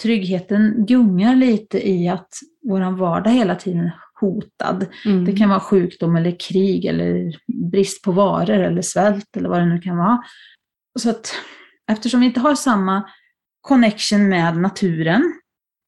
[0.01, 2.29] tryggheten gungar lite i att
[2.63, 4.85] vår vardag hela tiden hotad.
[5.05, 5.25] Mm.
[5.25, 7.35] Det kan vara sjukdom eller krig eller
[7.71, 10.23] brist på varor eller svält eller vad det nu kan vara.
[10.99, 11.33] Så att
[11.91, 13.09] eftersom vi inte har samma
[13.61, 15.33] connection med naturen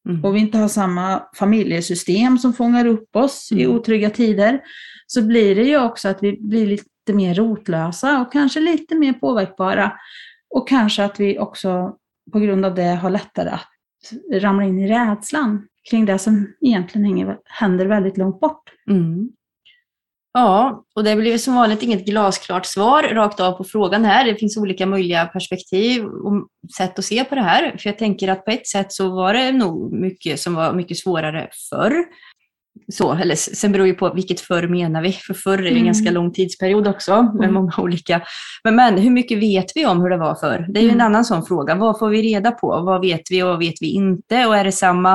[0.06, 0.24] Mm.
[0.24, 3.76] och vi inte har samma familjesystem som fångar upp oss i Mm.
[3.76, 4.60] otrygga tider,
[5.06, 9.12] så blir det ju också att vi blir lite mer rotlösa och kanske lite mer
[9.12, 9.92] påverkbara.
[10.50, 11.96] Och kanske att vi också
[12.32, 13.68] på grund av det har lättare att
[14.32, 18.62] ramla in i rädslan kring det som egentligen hänger, händer väldigt långt bort.
[18.90, 19.28] Mm.
[20.38, 24.24] Ja, och det blir som vanligt inget glasklart svar rakt av på frågan här.
[24.24, 27.76] Det finns olika möjliga perspektiv och sätt att se på det här.
[27.78, 30.96] För jag tänker att på ett sätt så var det nog mycket som var mycket
[30.98, 32.04] svårare förr.
[32.92, 35.72] så, eller sen beror ju på vilket förr menar vi, för förr är det en
[35.74, 35.84] Mm.
[35.86, 37.54] ganska lång tidsperiod också med Mm.
[37.54, 38.22] många olika.
[38.64, 40.66] Men, men hur mycket vet vi om hur det var förr?
[40.68, 41.06] Det är ju en Mm.
[41.06, 41.74] annan sån fråga.
[41.74, 42.68] Vad får vi reda på?
[42.68, 44.46] Vad vet vi och vad vet vi inte?
[44.46, 45.14] Och är det samma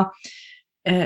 [0.90, 1.06] eh,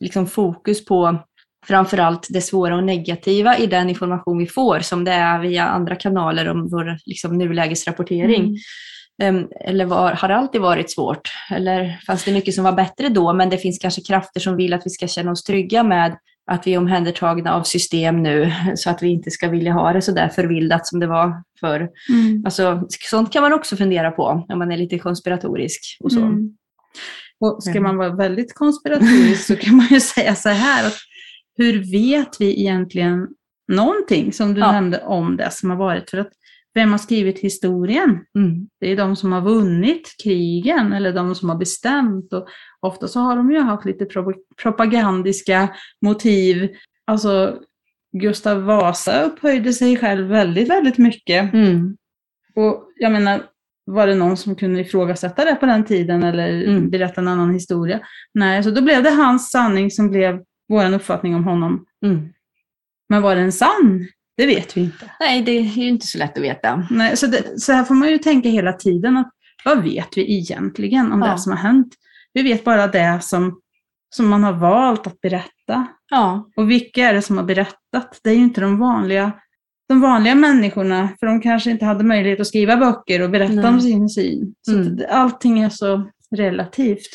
[0.00, 1.18] liksom fokus på
[1.66, 5.96] framförallt det svåra och negativa i den information vi får som det är via andra
[5.96, 8.42] kanaler om vår liksom, nulägesrapportering?
[8.42, 8.56] Mm.
[9.22, 11.32] Em, Eller var, har det alltid varit svårt?
[11.50, 14.72] Eller fanns det mycket som var bättre då, men det finns kanske krafter som vill
[14.74, 16.16] att vi ska känna oss trygga med
[16.50, 20.02] att vi är omhändertagna av system nu, så att vi inte ska vilja ha det
[20.02, 21.88] så där förvildat som det var förr.
[22.10, 22.42] Mm.
[22.44, 25.96] Alltså, sånt kan man också fundera på om man är lite konspiratorisk.
[26.00, 26.20] Och så.
[26.20, 26.56] Mm.
[27.40, 27.82] Och ska Mm.
[27.82, 30.96] man vara väldigt konspiratorisk så kan man ju säga så här att
[31.56, 33.28] hur vet vi egentligen
[33.72, 34.72] någonting som du Ja.
[34.72, 36.10] nämnde om det som har varit?
[36.10, 36.30] För att
[36.74, 38.10] vem har skrivit historien?
[38.38, 38.68] Mm.
[38.80, 42.32] Det är de som har vunnit krigen eller de som har bestämt.
[42.32, 42.48] Och
[42.80, 45.68] ofta så har de ju haft lite pro- propagandiska
[46.02, 46.68] motiv.
[47.06, 47.58] Alltså
[48.12, 51.54] Gustav Vasa upphöjde sig själv väldigt, väldigt mycket.
[51.54, 51.96] Mm.
[52.56, 53.42] Och jag menar,
[53.86, 56.90] var det någon som kunde ifrågasätta det på den tiden eller Mm.
[56.90, 58.00] berätta en annan historia?
[58.34, 61.84] Nej, så då blev det hans sanning som blev vår uppfattning om honom.
[62.04, 62.28] Mm.
[63.08, 64.06] Men var den sann?
[64.36, 65.10] Det vet vi inte.
[65.20, 66.86] Nej, det är ju inte så lätt att veta.
[66.90, 69.16] Nej, så, det, så här får man ju tänka hela tiden.
[69.16, 69.30] att
[69.64, 71.32] Vad vet vi egentligen om Ja.
[71.32, 71.94] det som har hänt?
[72.32, 73.60] Vi vet bara det som,
[74.16, 75.86] som man har valt att berätta.
[76.10, 78.20] Ja, Och vilka är det som har berättat?
[78.24, 79.32] Det är ju inte de vanliga,
[79.88, 83.66] de vanliga människorna, för de kanske inte hade möjlighet att skriva böcker och berätta Nej.
[83.66, 84.54] om sin syn.
[84.62, 84.98] Så Mm.
[85.10, 87.08] allting är så relativt.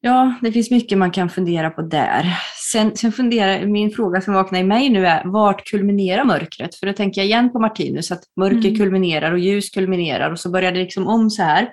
[0.00, 2.38] Ja, det finns mycket man kan fundera på där.
[2.74, 6.74] Sen, sen funderar, min fråga som vaknar i mig nu är, vart kulminerar mörkret?
[6.74, 8.76] För då tänker jag igen på Martinus, att mörker Mm.
[8.76, 11.68] kulminerar och ljus kulminerar och så börjar det liksom om så här.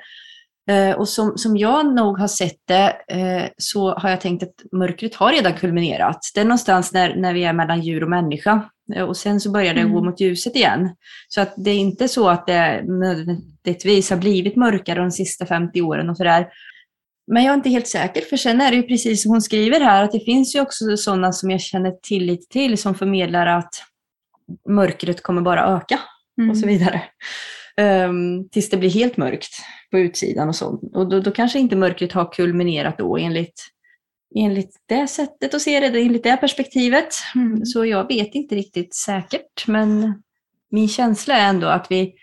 [0.69, 4.53] Eh, och som, som jag nog har sett det eh, så har jag tänkt att
[4.71, 6.19] mörkret har redan kulminerat.
[6.33, 8.69] Det är någonstans när, när vi är mellan djur och människa.
[8.95, 9.93] Eh, och sen så börjar det Mm.
[9.93, 10.89] gå mot ljuset igen.
[11.27, 15.81] Så att det är inte så att det nödvändigtvis har blivit mörkare de sista 50
[15.81, 16.47] åren och sådär.
[17.33, 19.79] Men jag är inte helt säker, för sen är det ju precis som hon skriver
[19.79, 23.83] här, att det finns ju också sådana som jag känner tillit till som förmedlar att
[24.69, 25.99] mörkret kommer bara öka
[26.49, 27.01] och så vidare.
[27.77, 29.51] Ehm, tills det blir helt mörkt
[29.91, 30.81] på utsidan och sånt.
[30.95, 33.67] Och då, då kanske inte mörkret har kulminerat då enligt,
[34.35, 37.13] enligt det sättet att se det, enligt det perspektivet.
[37.35, 37.65] Mm.
[37.65, 40.21] Så jag vet inte riktigt säkert, men
[40.71, 42.13] min känsla är ändå att, vi,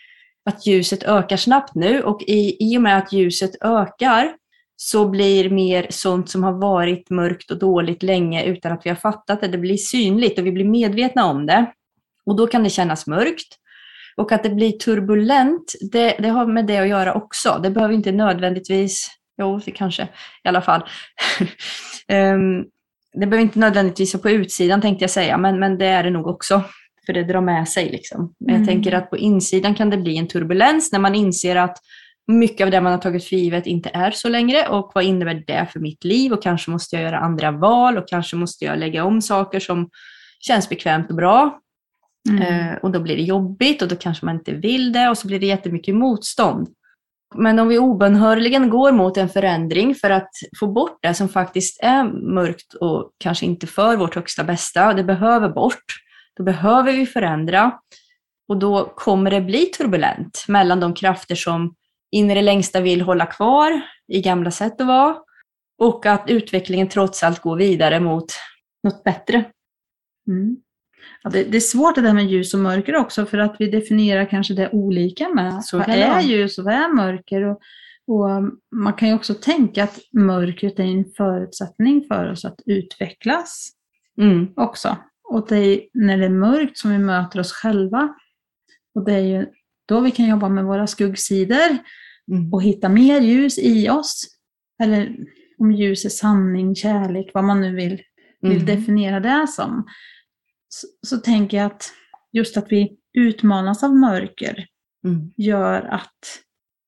[0.45, 4.35] att ljuset ökar snabbt nu och i, i och med att ljuset ökar
[4.81, 8.97] så blir mer sånt som har varit mörkt och dåligt länge utan att vi har
[8.97, 9.49] fattat det.
[9.49, 11.73] Det blir synligt och vi blir medvetna om det.
[12.27, 13.57] Och då kan det kännas mörkt.
[14.17, 17.61] Och att det blir turbulent, det, det har med det att göra också.
[17.63, 20.03] Det behöver inte nödvändigtvis, jo det kanske
[20.45, 20.83] i alla fall.
[22.09, 22.65] Ehm,
[23.13, 26.11] det behöver inte nödvändigtvis vara på utsidan tänkte jag säga, men, men det är det
[26.11, 26.63] nog också.
[27.07, 27.91] För det drar med sig.
[27.91, 28.35] Liksom.
[28.39, 28.61] Men Mm.
[28.61, 31.79] Jag tänker att på insidan kan det bli en turbulens när man inser att
[32.29, 34.69] mycket av det man har tagit för givet inte är så längre.
[34.69, 36.33] Och vad innebär det för mitt liv?
[36.33, 39.91] Och kanske måste jag göra andra val och kanske måste jag lägga om saker som
[40.41, 41.61] känns bekvämt och bra.
[42.29, 42.43] Mm.
[42.43, 45.27] Eh, och då blir det jobbigt och då kanske man inte vill det och så
[45.27, 46.69] blir det jättemycket motstånd.
[47.35, 51.81] Men om vi obönhörligen går mot en förändring för att få bort det som faktiskt
[51.83, 55.85] är mörkt och kanske inte för vårt högsta bästa, det behöver bort,
[56.37, 57.73] då behöver vi förändra.
[58.49, 61.75] Och då kommer det bli turbulent mellan de krafter som
[62.11, 65.17] in i det längsta vill hålla kvar i gamla sätt att vara
[65.79, 68.27] och att utvecklingen trots allt går vidare mot
[68.85, 69.45] något bättre.
[70.29, 70.57] Mm.
[71.23, 73.71] Ja, det, det är svårt det där med ljus och mörker också för att vi
[73.71, 75.65] definierar kanske det olika med.
[75.65, 77.43] Så vad är ljus och vad är mörker?
[77.43, 77.61] Och,
[78.07, 82.61] och um, man kan ju också tänka att mörkret är en förutsättning för oss att
[82.67, 83.75] utvecklas
[84.21, 84.49] Mm.
[84.57, 84.97] också.
[85.31, 88.15] Och det är när det är mörkt som vi möter oss själva.
[88.95, 89.47] Och det är ju
[89.89, 91.79] då vi kan jobba med våra skuggsidor
[92.33, 92.53] Mm.
[92.53, 94.25] och hitta mer ljus i oss.
[94.83, 95.17] Eller
[95.59, 98.03] om ljus är sanning, kärlek, vad man nu vill
[98.41, 98.67] vill Mm.
[98.67, 99.87] definiera det som,
[100.69, 101.93] så, så tänker jag att
[102.33, 104.67] just att vi utmanas av mörker
[105.05, 105.31] Mm.
[105.37, 106.19] gör att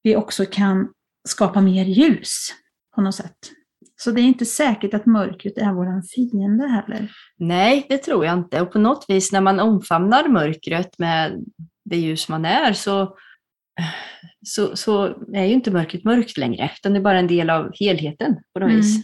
[0.03, 0.89] vi också kan
[1.29, 2.49] skapa mer ljus
[2.95, 3.39] på något sätt.
[3.97, 7.11] Så det är inte säkert att mörkret är vår fiende heller.
[7.39, 8.61] Nej, det tror jag inte.
[8.61, 11.45] Och på något vis när man omfamnar mörkret med
[11.91, 13.17] det ljus man är så,
[14.47, 17.71] så, så är ju inte mörkret mörkt längre, utan det är bara en del av
[17.81, 18.77] helheten på något Mm.
[18.81, 18.97] vis.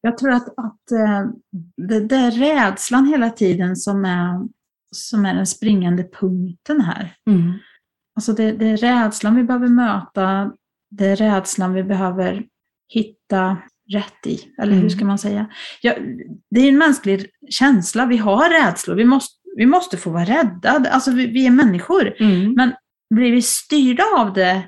[0.00, 1.24] Jag tror att, att eh,
[1.88, 4.48] det, det är rädslan hela tiden som är,
[4.94, 7.14] som är den springande punkten här.
[7.30, 7.52] Mm.
[8.16, 10.52] Alltså det, det är rädslan vi behöver möta,
[10.90, 12.46] det är rädslan vi behöver
[12.88, 13.56] hitta
[13.92, 14.40] rätt i.
[14.62, 14.90] Eller hur Mm.
[14.90, 15.46] ska man säga?
[15.82, 15.94] Ja,
[16.50, 18.06] det är en mänsklig känsla.
[18.06, 18.94] Vi har rädslor.
[18.94, 20.70] Vi måste, vi måste få vara rädda.
[20.90, 22.14] Alltså, vi, vi är människor.
[22.20, 22.52] Mm.
[22.52, 22.72] Men
[23.14, 24.62] blir vi styrda av det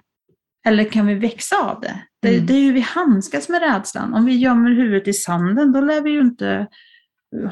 [0.67, 2.03] eller kan vi växa av det?
[2.23, 2.47] Det, Mm.
[2.47, 4.15] det är hur vi handskas med rädslan.
[4.15, 6.67] Om vi gömmer huvudet i sanden, då lär vi ju inte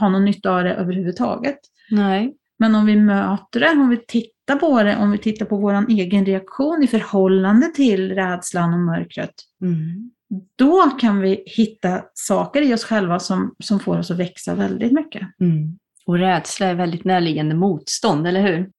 [0.00, 1.58] ha någon nytta av det överhuvudtaget.
[1.90, 2.34] Nej.
[2.58, 5.86] Men om vi möter det, om vi tittar på det, om vi tittar på vår
[5.90, 10.10] egen reaktion i förhållande till rädslan och mörkret, Mm.
[10.58, 14.92] då kan vi hitta saker i oss själva som, som får oss att växa väldigt
[14.92, 15.22] mycket.
[15.40, 15.78] Mm.
[16.06, 18.70] Och rädsla är väldigt närliggande motstånd, eller hur?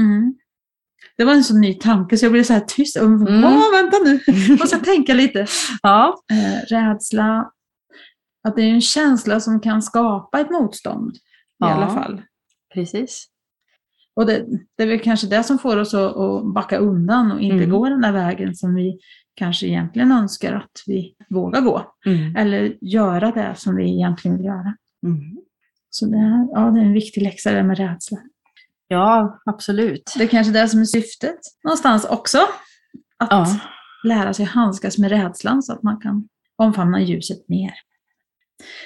[0.00, 0.34] Mm.
[1.16, 2.96] Det var en så ny tanke så jag blev så här tyst.
[2.96, 3.44] Mm.
[3.44, 4.20] Åh, vänta nu,
[4.56, 5.46] måste jag tänka lite.
[5.82, 6.14] Ja.
[6.32, 7.50] Eh, rädsla,
[8.48, 11.18] att det är en känsla som kan skapa ett motstånd i
[11.58, 11.66] Ja.
[11.74, 12.22] alla fall.
[12.74, 13.26] Precis.
[14.14, 17.40] Och det, det är väl kanske det som får oss att, att backa undan och
[17.40, 17.70] inte Mm.
[17.70, 18.98] gå den där vägen som vi
[19.34, 21.94] kanske egentligen önskar att vi vågar gå.
[22.06, 22.36] Mm.
[22.36, 24.76] Eller göra det som vi egentligen vill göra.
[25.06, 25.36] Mm.
[25.98, 28.18] Så det, är- ja, det är en viktig läxa det med rädsla.
[28.88, 30.14] Ja, absolut.
[30.18, 32.38] Det är kanske det som är syftet någonstans också.
[33.18, 33.46] Att Ja.
[34.04, 37.72] lära sig handskas med rädslan så att man kan omfamna ljuset mer.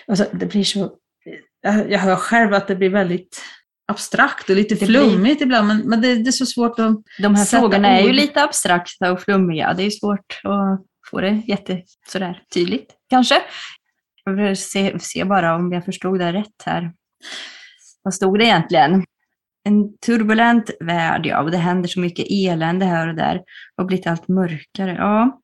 [0.07, 0.93] Alltså, det blir så,
[1.63, 3.43] jag, hör själv att det blir väldigt
[3.93, 6.97] abstrakt och lite Det blir- flummigt ibland, men, men det, det är så svårt att...
[7.23, 8.15] De här frågorna är ju ord.
[8.15, 9.75] lite abstrakta och flummiga.
[9.75, 13.43] Det är svårt att få det jätte sådär tydligt, kanske.
[14.25, 16.93] Jag vill se, se bara om jag förstod det rätt här.
[18.03, 19.05] Vad stod det egentligen?
[19.65, 23.43] En turbulent värld, ja, och det händer så mycket elände här och där
[23.77, 24.95] och blivit allt mörkare.
[24.99, 25.41] Ja,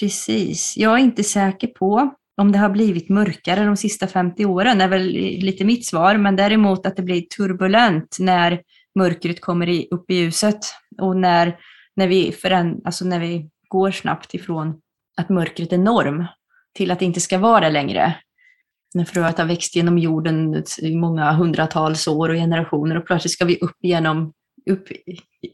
[0.00, 0.76] precis.
[0.76, 4.88] Jag är inte säker på om det har blivit mörkare de sista 50 åren, är
[4.88, 5.06] väl
[5.38, 8.62] lite mitt svar, men däremot att det blir turbulent när
[8.98, 10.58] mörkret kommer i, upp i ljuset
[11.00, 11.56] och när,
[11.96, 14.80] när, vi föränd, alltså när vi går snabbt ifrån
[15.16, 16.26] att mörkret är norm
[16.74, 18.16] till att det inte ska vara det längre.
[18.94, 23.44] När fröet har växt genom jorden i många hundratals år och generationer och plötsligt ska
[23.44, 24.32] vi upp genom,
[24.70, 24.88] upp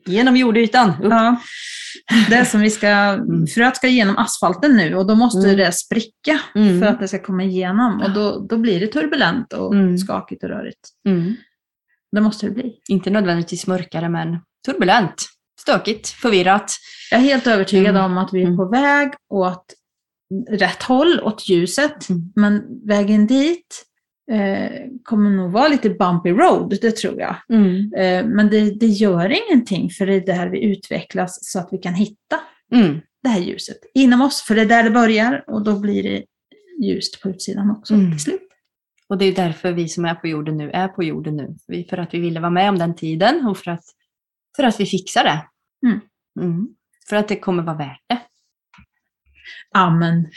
[0.07, 0.89] genom jordytan.
[0.91, 1.11] Upp.
[1.13, 1.37] Ja,
[2.29, 3.19] det som vi ska,
[3.55, 5.57] fröet ska igenom asfalten nu och då måste Mm.
[5.57, 6.81] det spricka Mm.
[6.81, 8.01] för att det ska komma igenom.
[8.03, 9.99] Och då, då blir det turbulent och Mm.
[9.99, 10.89] skakigt och rörigt.
[11.09, 11.35] Mm.
[12.13, 12.75] Det måste det bli.
[12.89, 15.27] Inte nödvändigtvis mörkare, men turbulent,
[15.61, 16.73] stökigt, förvirrat.
[17.11, 18.05] Jag är helt övertygad Mm.
[18.05, 18.57] om att vi är Mm.
[18.57, 19.65] på väg åt
[20.51, 22.09] rätt håll, åt ljuset.
[22.09, 22.33] Mm.
[22.37, 23.85] Men vägen dit
[24.31, 24.71] eh,
[25.03, 27.37] kommer nog vara lite bumpy road, det tror jag.
[27.97, 31.79] Eh, men det, det gör ingenting för det är där vi utvecklas så att vi
[31.79, 32.41] kan hitta
[32.73, 33.01] Mm.
[33.23, 34.43] det här ljuset inom oss.
[34.43, 36.25] För det är där det börjar och då blir det
[36.87, 38.11] ljust på utsidan också Mm.
[38.11, 38.43] till slut.
[39.09, 41.57] Och det är därför vi som är på jorden nu är på jorden nu.
[41.67, 43.85] Vi, för att vi ville vara med om den tiden och för att,
[44.57, 45.47] för att vi fixar det.
[45.89, 46.01] Mm.
[46.41, 46.69] Mm.
[47.09, 48.19] För att det kommer vara värt det.
[49.75, 50.29] Amen.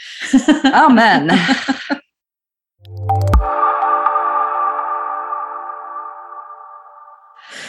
[0.72, 1.30] Amen!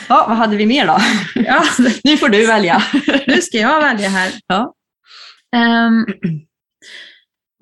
[0.10, 0.98] Ja, vad hade vi mer då?
[1.36, 1.64] Ja,
[2.04, 2.82] Nu får du välja.
[3.28, 4.32] nu ska jag välja här.
[4.48, 4.74] Ja.
[5.56, 6.06] Ehm,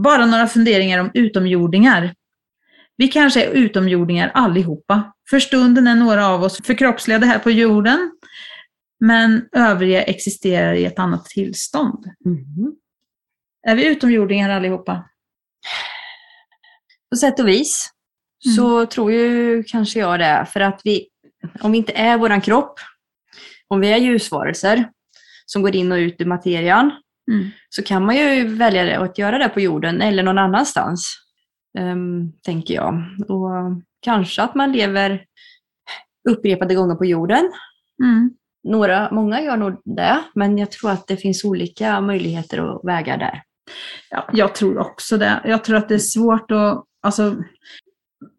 [0.03, 2.13] bara några funderingar om utomjordingar.
[2.97, 5.13] Vi kanske är utomjordingar allihopa.
[5.29, 8.11] För stunden är några av oss förkroppsligade här på jorden,
[8.99, 12.05] men övriga existerar i ett annat tillstånd.
[12.25, 12.73] Mm.
[13.67, 15.10] Är vi utomjordingar allihopa?
[17.10, 17.89] På sätt och vis
[18.56, 20.47] så tror ju kanske jag det.
[20.54, 21.08] För att vi,
[21.62, 22.80] om vi inte är våran kropp,
[23.67, 24.89] om vi är ljusvarelser
[25.45, 26.91] som går in och ut ur materian,
[27.32, 27.49] Mm.
[27.69, 31.15] så kan man ju välja det, att göra det på jorden eller någon annanstans,
[31.80, 32.93] ehm, tänker jag.
[33.30, 33.49] Och
[34.02, 35.26] kanske att man lever
[36.30, 37.52] upprepade gånger på jorden.
[38.04, 38.32] Mm.
[38.63, 43.17] Några, många gör nog det, men jag tror att det finns olika möjligheter och vägar
[43.17, 43.41] där.
[44.10, 45.41] Ja, jag tror också det.
[45.45, 46.84] Jag tror att det är svårt att...
[47.02, 47.36] Alltså,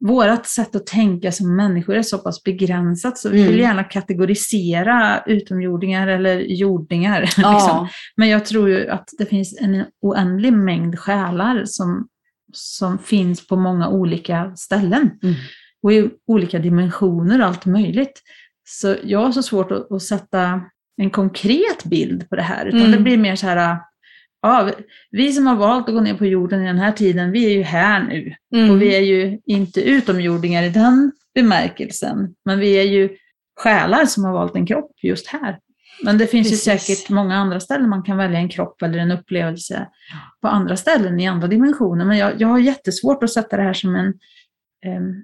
[0.01, 3.53] vårt sätt att tänka som människor är så pass begränsat så vi Mm.
[3.53, 7.21] vill gärna kategorisera utomjordingar eller jordingar.
[7.23, 7.43] liksom.
[7.45, 12.09] Ja, Men jag tror ju att det finns en oändlig mängd själar som,
[12.53, 15.35] som finns på många olika ställen Mm.
[15.83, 18.23] och i olika dimensioner och allt möjligt.
[18.69, 20.61] Så jag har så svårt att, att sätta
[20.97, 22.93] en konkret bild på det här, utan Mm.
[22.93, 23.79] det blir mer så här,
[24.45, 24.71] ja,
[25.11, 27.51] vi som har valt att gå ner på jorden i den här tiden, vi är
[27.51, 28.35] ju här nu.
[28.55, 28.71] Mm.
[28.71, 33.17] Och vi är ju inte utomjordingar i den bemärkelsen, men vi är ju
[33.57, 35.59] själar som har valt en kropp just här.
[36.05, 36.85] Men det finns ju Precis.
[36.87, 39.89] säkert många andra ställen man kan välja en kropp eller en upplevelse
[40.41, 42.05] på andra ställen i andra dimensioner.
[42.05, 44.15] Men jag, jag har jättesvårt att sätta det här som en
[44.87, 45.23] em,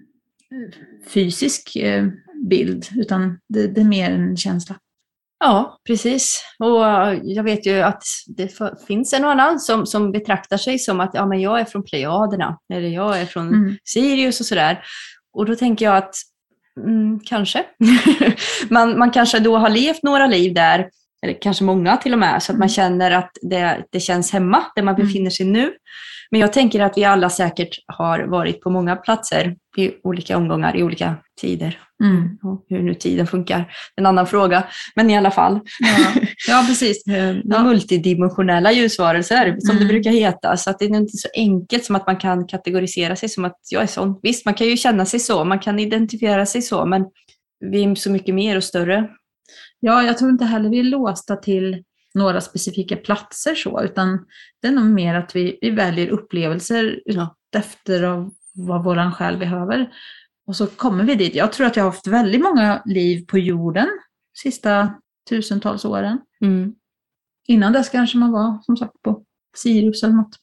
[1.14, 2.06] fysisk eh,
[2.50, 4.76] bild, utan det, det är mer en känsla.
[5.41, 6.45] Ja, precis.
[6.59, 6.80] Och
[7.22, 11.11] jag vet ju att det finns en och annan som, som betraktar sig som att
[11.14, 13.76] ja, men jag är från Plejaderna eller jag är från Mm.
[13.84, 14.82] Sirius och sådär.
[15.32, 16.14] Och då tänker jag att
[16.86, 17.64] mm, kanske.
[18.68, 20.91] man, man kanske då har levt några liv där,
[21.26, 22.74] eller kanske många till och med, så att man Mm.
[22.74, 25.06] känner att det, det känns hemma där man Mm.
[25.06, 25.72] befinner sig nu.
[26.30, 30.76] Men jag tänker att vi alla säkert har varit på många platser i olika omgångar,
[30.76, 31.78] i olika tider.
[32.04, 32.38] Mm.
[32.42, 34.64] Och hur nu tiden funkar, en annan fråga.
[34.96, 35.60] Men i alla fall.
[35.80, 36.20] Ja.
[36.48, 37.06] ja, precis.
[37.06, 37.62] Eh, Ja.
[37.62, 39.82] multidimensionella ljusvarelser, som Mm.
[39.88, 40.56] det brukar heta.
[40.56, 43.56] Så att det är inte så enkelt som att man kan kategorisera sig som att
[43.70, 44.20] jag är sån.
[44.22, 47.04] Visst, man kan ju känna sig så, man kan identifiera sig så, men
[47.70, 49.08] vi är så mycket mer och större.
[49.80, 54.26] Ja, jag tror inte heller vi är låsta till några specifika platser så, utan
[54.62, 57.36] det är nog mer att vi, vi väljer upplevelser Ja.
[57.56, 59.92] efter av vad våran själ behöver.
[60.46, 61.34] Och så kommer vi dit.
[61.34, 63.88] Jag tror att jag har haft väldigt många liv på jorden
[64.42, 64.94] sista
[65.28, 66.20] tusentals åren.
[66.40, 66.74] Mm.
[67.48, 69.24] Innan dess kanske man var som sagt på
[69.56, 70.36] Sirius eller något.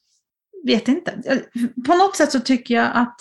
[0.64, 1.12] Vet inte.
[1.88, 3.16] På något sätt så tycker jag att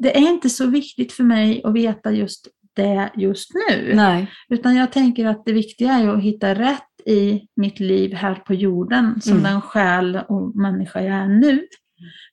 [0.00, 3.92] det är inte så viktigt för mig att veta just det just nu.
[3.94, 4.30] Nej.
[4.48, 8.54] Utan jag tänker att det viktiga är att hitta rätt i mitt liv här på
[8.54, 9.42] jorden som Mm.
[9.44, 11.66] den själ och människa jag är nu.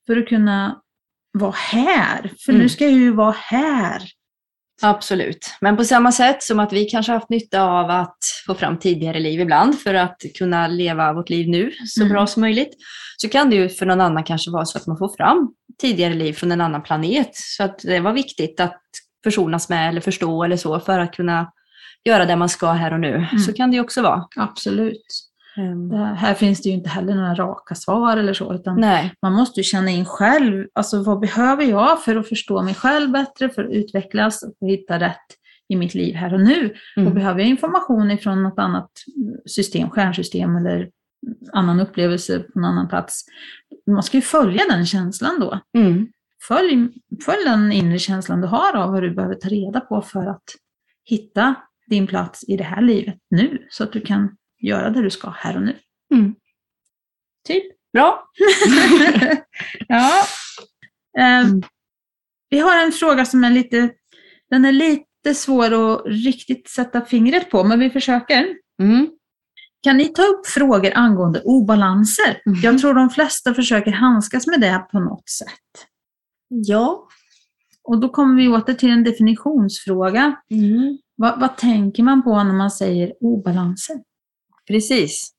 [0.08, 0.82] För att kunna
[1.40, 2.32] vara här.
[2.46, 2.62] För Mm.
[2.62, 4.02] nu ska jag ju vara här.
[4.82, 5.54] Absolut.
[5.62, 8.18] Men på samma sätt som att vi kanske haft nytta av att
[8.48, 12.14] få fram tidigare liv ibland för att kunna leva vårt liv nu så Mm.
[12.14, 12.74] bra som möjligt,
[13.18, 16.14] så kan det ju för någon annan kanske vara så att man får fram tidigare
[16.14, 17.30] liv från en annan planet.
[17.34, 18.82] Så att det var viktigt att
[19.24, 21.52] försonas med eller förstå eller så för att kunna
[22.06, 23.28] göra det man ska här och nu.
[23.46, 24.28] Så kan det ju också vara.
[24.36, 25.26] Absolut.
[25.90, 28.54] Det här finns det ju inte heller några raka svar eller så.
[28.54, 30.68] Utan Nej, man måste ju känna in själv.
[30.74, 35.00] Alltså vad behöver jag för att förstå mig själv bättre, för att utvecklas och hitta
[35.00, 35.26] rätt
[35.70, 36.74] i mitt liv här och nu.
[36.96, 37.14] Och mm.
[37.14, 38.90] behöver jag information ifrån något annat
[39.46, 40.90] system, stjärnsystem eller
[41.54, 43.26] annan upplevelse på någon annan plats.
[43.88, 45.60] Man ska ju följa den känslan då.
[45.78, 46.08] Mm.
[46.48, 46.90] Följ,
[47.26, 50.44] följ den inre känslan du har av vad du behöver ta reda på för att
[51.06, 51.56] hitta
[51.88, 53.68] din plats i det här livet nu.
[53.70, 55.76] Så att du kan göra det du ska här och nu.
[56.14, 56.36] Mm.
[57.48, 57.64] Typ.
[57.94, 58.24] Bra.
[59.88, 60.26] ja.
[61.20, 61.62] Eh, Mm.
[62.50, 63.90] Vi har en fråga som är lite,
[64.50, 68.56] den är lite svår att riktigt sätta fingret på, men vi försöker.
[68.82, 69.10] Mm.
[69.84, 72.42] Kan ni ta upp frågor angående obalanser?
[72.46, 72.60] Mhm.
[72.64, 75.88] Jag tror de flesta försöker handskas med det på något sätt.
[76.50, 77.08] Ja.
[77.84, 80.36] Och då kommer vi åter till en definitionsfråga.
[80.52, 80.97] Mm.
[81.16, 83.95] Vad, vad tänker man på när man säger obalanser?
[84.68, 85.32] Precis.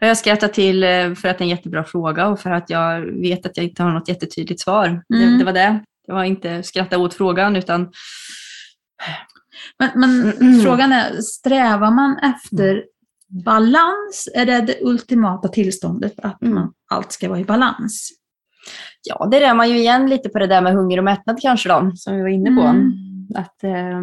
[0.00, 3.00] Jag skrattar till eh, för att det är en jättebra fråga och för att jag
[3.20, 5.04] vet att jag inte har något jättetydligt svar.
[5.08, 5.38] Det, Mm.
[5.38, 5.84] det var det.
[6.06, 7.90] Det var inte skratta åt frågan utan
[9.78, 10.60] Men, men Mm.
[10.60, 12.84] frågan är, strävar man efter
[13.44, 14.28] balans?
[14.34, 16.54] Är det det ultimata tillståndet, att Mm.
[16.54, 18.10] man, allt ska vara i balans?
[19.02, 21.68] Ja, det rör man ju igen lite på det där med hunger och mättnad kanske
[21.68, 22.62] då, som vi var inne på.
[22.62, 22.92] Mm.
[23.34, 24.00] Att, eh,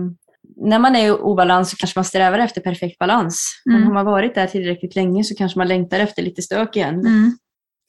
[0.57, 3.61] när man är i obalans så kanske man strävar efter perfekt balans.
[3.65, 3.87] Men Mm.
[3.87, 6.99] har man varit där tillräckligt länge så kanske man längtar efter lite stök igen.
[6.99, 7.37] Mm.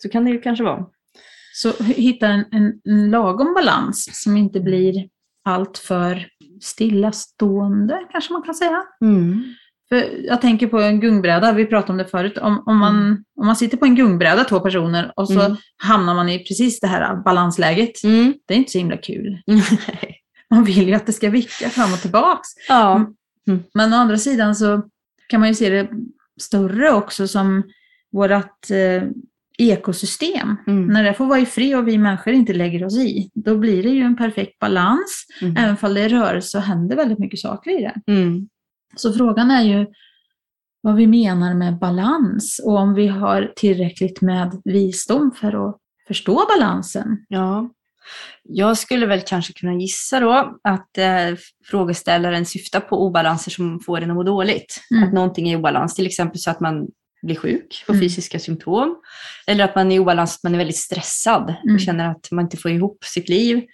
[0.02, 0.86] Så kan det ju kanske vara.
[1.54, 5.08] Så hitta en, en, en lagom balans som inte blir
[5.44, 6.26] allt för
[6.62, 8.82] stillastående, kanske man kan säga.
[9.88, 12.38] För jag tänker på en gungbräda, vi pratade om det förut.
[12.38, 15.56] Om, om, man, om man sitter på en gungbräda, två personer, och så Mm.
[15.76, 18.04] hamnar man i precis det här balansläget.
[18.04, 18.34] Mm.
[18.46, 19.38] Det är inte så himla kul.
[20.50, 22.48] Man vill ju att det ska vicka fram och tillbaks.
[22.68, 23.06] ja.
[23.74, 24.82] Men å andra sidan så
[25.28, 25.88] kan man ju se det
[26.40, 27.62] större också som
[28.12, 29.02] vårt eh,
[29.58, 30.56] ekosystem.
[30.66, 30.86] Mm.
[30.86, 33.82] När det får vara i fred och vi människor inte lägger oss i, då blir
[33.82, 35.26] det ju en perfekt balans.
[35.42, 35.56] Mm.
[35.56, 38.12] Även om det är rörelse och händer väldigt mycket saker i det.
[38.90, 38.96] Mm.
[38.96, 39.86] Så frågan är ju
[40.80, 45.76] vad vi menar med balans och om vi har tillräckligt med visdom för att
[46.08, 47.24] förstå balansen.
[47.28, 47.70] Ja.
[48.42, 54.00] Jag skulle väl kanske kunna gissa då att eh, frågeställaren syftar på obalanser som får
[54.00, 54.80] en att må dåligt.
[54.90, 55.04] Mm.
[55.08, 56.86] Att någonting är i obalans, till exempel så att man
[57.22, 58.02] blir sjuk, får Mm.
[58.04, 58.96] fysiska symptom.
[59.46, 61.74] Eller att man är i obalans, att man är väldigt stressad Mm.
[61.74, 63.64] och känner att man inte får ihop sitt liv.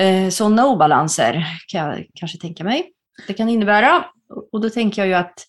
[0.00, 2.92] Eh, Sådana obalanser kan jag kanske tänka mig.
[3.26, 4.04] Det kan innebära.
[4.52, 5.46] Och då tänker jag ju att,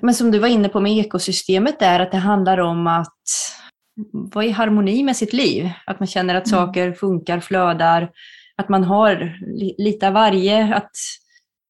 [0.00, 3.16] men som du var inne på med ekosystemet där, att det handlar om att
[4.12, 5.70] vara i harmoni med sitt liv.
[5.86, 6.58] Att man känner att Mm.
[6.66, 8.10] saker funkar, flödar,
[8.56, 10.74] att man har li- lite av varje.
[10.74, 10.90] Att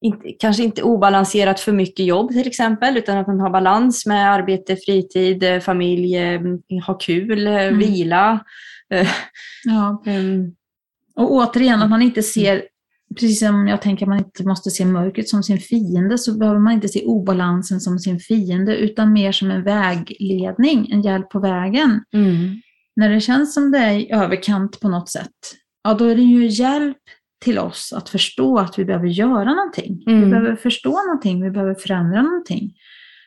[0.05, 4.33] inte, kanske inte obalanserat för mycket jobb till exempel, utan att man har balans med
[4.33, 6.41] arbete, fritid, familj, eh,
[6.87, 7.79] ha kul, eh, Mm.
[7.79, 8.41] vila.
[8.95, 9.09] eh,
[9.65, 10.03] Ja.
[10.07, 10.55] ehm,
[11.17, 12.63] Och återigen att man inte ser
[13.15, 16.61] precis som jag tänker att man inte måste se mörkret som sin fiende, så behöver
[16.61, 21.41] man inte se obalansen som sin fiende, utan mer som en vägledning, en hjälp på
[21.41, 22.05] vägen.
[22.15, 22.61] Mm.
[22.97, 25.31] När det känns som det är i överkant på något sätt,
[25.85, 26.97] ja då är det ju hjälp
[27.45, 30.03] till oss att förstå att vi behöver göra någonting.
[30.07, 30.31] Vi Mm.
[30.31, 32.73] behöver förstå någonting, vi behöver förändra någonting.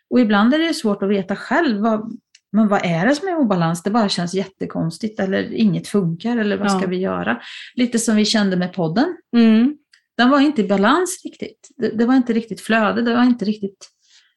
[0.09, 2.17] Och ibland är det svårt att veta själv, vad,
[2.55, 3.83] men vad är det som är obalans?
[3.83, 6.77] Det bara känns jättekonstigt eller inget funkar eller vad Ja.
[6.79, 7.41] ska vi göra?
[7.75, 9.17] Lite som vi kände med podden.
[9.35, 9.77] Mm.
[10.17, 11.69] Den var inte i balans riktigt.
[11.77, 13.89] Det, det var inte riktigt flöde, det var inte riktigt...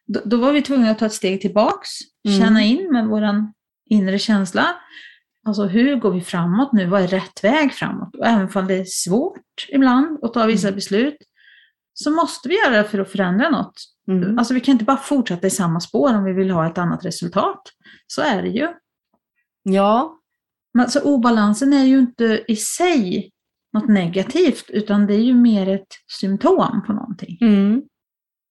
[0.07, 1.89] Då, då var vi tvungna att ta ett steg tillbaks,
[2.29, 2.41] Mm.
[2.41, 3.53] känna in med våran
[3.91, 4.67] inre känsla.
[5.47, 6.87] Alltså hur går vi framåt nu?
[6.87, 8.15] Vad är rätt väg framåt?
[8.17, 10.75] Och även om det är svårt ibland att ta vissa Mm.
[10.77, 11.17] beslut,
[11.95, 13.75] så måste vi göra det för att förändra något.
[14.09, 14.39] Mm.
[14.39, 17.05] Alltså vi kan inte bara fortsätta i samma spår om vi vill ha ett annat
[17.05, 17.63] resultat.
[18.07, 18.69] Så är det ju.
[19.63, 20.19] Ja,
[20.75, 23.31] Men så obalansen är ju inte i sig
[23.73, 25.87] något negativt, utan det är ju mer ett
[26.21, 27.83] symptom på någonting, mm.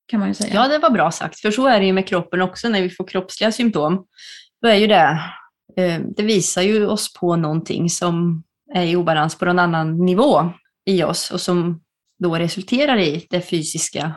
[0.08, 0.54] kan man ju säga.
[0.54, 1.40] ja, det var bra sagt.
[1.40, 4.06] För så är det ju med kroppen också när vi får kroppsliga symptom.
[4.62, 5.20] Då är ju det,
[5.78, 8.44] eh, det visar ju oss på någonting som
[8.74, 10.54] är i obalans på någon annan nivå
[10.86, 11.82] i oss och som
[12.20, 14.16] då resulterar i det fysiska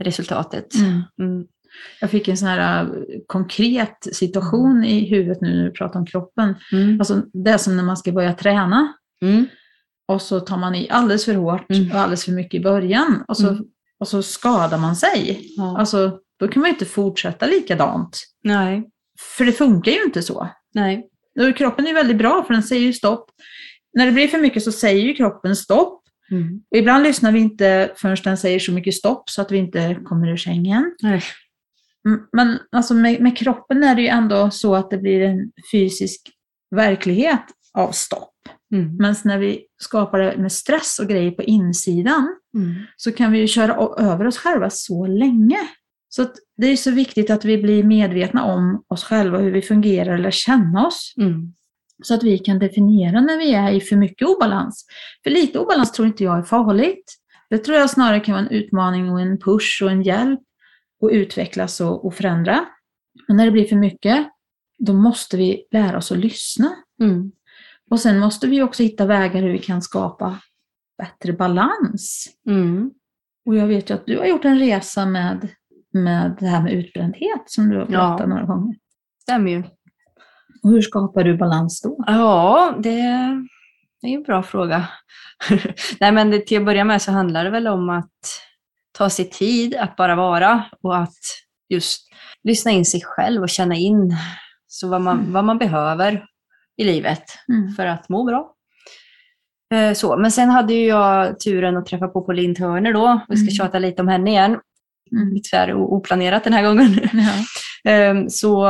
[0.00, 0.74] resultatet.
[0.74, 1.02] Mm.
[1.20, 1.46] Mm.
[2.00, 2.88] Jag fick en sån här äh,
[3.26, 6.54] konkret situation i huvudet nu när du pratar om kroppen.
[6.72, 7.00] Mm.
[7.00, 8.92] Alltså, det är som när man ska börja träna
[9.22, 9.46] Mm.
[10.08, 11.90] och så tar man i alldeles för hårt Mm.
[11.90, 13.64] och alldeles för mycket i början och så, Mm.
[14.00, 15.46] och så skadar man sig.
[15.56, 15.78] Ja.
[15.78, 18.18] Alltså, då kan man ju inte fortsätta likadant.
[18.44, 18.88] Nej,
[19.36, 20.48] För det funkar ju inte så.
[20.74, 21.06] nej.
[21.40, 23.30] Och Kroppen är väldigt bra för den säger ju stopp.
[23.94, 25.99] När det blir för mycket så säger ju kroppen stopp.
[26.30, 26.60] Mm.
[26.76, 30.28] Ibland lyssnar vi inte förrän den säger så mycket stopp så att vi inte kommer
[30.28, 30.94] ur sängen.
[31.02, 31.22] Nej.
[32.08, 35.52] Mm, Men alltså med, med kroppen är det ju ändå så att det blir en
[35.72, 36.30] fysisk
[36.76, 38.34] verklighet av stopp.
[38.74, 38.96] Mm.
[38.96, 42.74] Men när vi skapar det med stress och grejer på insidan Mm.
[42.96, 45.58] så kan vi ju köra över oss själva så länge.
[46.08, 46.26] Så
[46.56, 50.30] det är så viktigt att vi blir medvetna om oss själva, hur vi fungerar eller
[50.30, 51.14] känna oss.
[51.16, 51.52] Mm.
[52.02, 54.86] Så att vi kan definiera när vi är i för mycket obalans.
[55.22, 57.16] För lite obalans tror inte jag är farligt.
[57.50, 60.40] Det tror jag snarare kan vara en utmaning och en push och en hjälp
[61.04, 62.64] att utvecklas och, och förändra.
[63.28, 64.26] Men när det blir för mycket,
[64.78, 66.70] då måste vi lära oss att lyssna.
[67.02, 67.32] Mm.
[67.90, 70.40] Och sen måste vi också hitta vägar hur vi kan skapa
[70.98, 72.26] bättre balans.
[72.46, 72.90] Mm.
[73.46, 75.48] Och jag vet ju att du har gjort en resa med,
[75.92, 78.26] med det här med utbrändhet som du har pratat Ja.
[78.26, 78.76] några gånger.
[79.22, 79.62] Stämmer ju.
[80.62, 81.96] Och hur skapar du balans då?
[82.06, 83.00] Ja, det,
[84.02, 84.88] det är en bra fråga.
[86.00, 88.10] Nej, men det, till att börja med så handlar det väl om att
[88.98, 91.18] ta sig tid att bara vara och att
[91.68, 92.08] just
[92.44, 94.16] lyssna in sig själv och känna in
[94.66, 95.32] så vad, man, Mm.
[95.32, 96.24] vad man behöver
[96.76, 97.72] i livet Mm.
[97.74, 98.54] för att må bra.
[99.74, 103.20] Eh, Så, men sen hade ju jag turen att träffa på Pauline Turner då.
[103.28, 103.54] Vi ska Mm.
[103.54, 104.58] tjata lite om henne igen.
[105.12, 105.76] Mm.
[105.76, 107.00] O- oplanerat den här gången.
[107.12, 107.32] Ja.
[107.90, 108.64] Ehm, så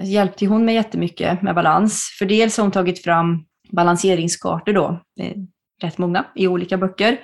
[0.00, 2.16] hjälpte hon mig jättemycket med balans.
[2.18, 5.00] För dels har hon tagit fram balanseringskartor då,
[5.82, 7.18] rätt många i olika böcker,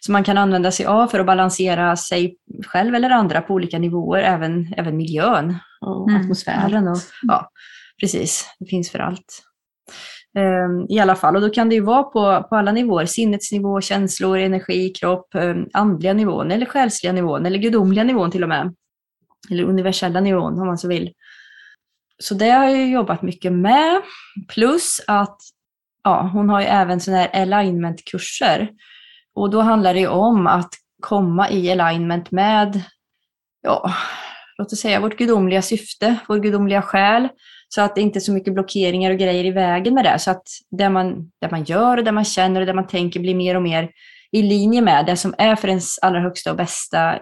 [0.00, 3.78] som man kan använda sig av för att balansera sig själv eller andra på olika
[3.78, 6.88] nivåer, även, även miljön och Mm, atmosfären.
[6.88, 7.50] Och, ja,
[8.00, 9.42] precis, det finns för allt.
[10.38, 13.52] Ehm, I alla fall, och då kan det ju vara på, på alla nivåer, sinnets
[13.52, 18.48] nivå, känslor, energi, kropp, um, andliga nivån eller själsliga nivån eller gudomliga nivån till och
[18.48, 18.74] med.
[19.50, 21.12] Eller universella nivån om man så vill.
[22.18, 24.02] Så det har jag jobbat mycket med.
[24.48, 25.38] Plus att
[26.04, 28.68] ja, hon har ju även sådana här alignment-kurser.
[29.34, 32.82] Och då handlar det ju om att komma i alignment med,
[33.62, 33.94] ja,
[34.58, 37.28] låt oss säga vårt gudomliga syfte, vår gudomliga själ.
[37.68, 40.18] Så att det inte är så mycket blockeringar och grejer i vägen med det.
[40.18, 43.20] Så att det man, det man gör och det man känner och det man tänker
[43.20, 43.90] blir mer och mer
[44.32, 47.18] i linje med det som är för ens allra högsta och bästa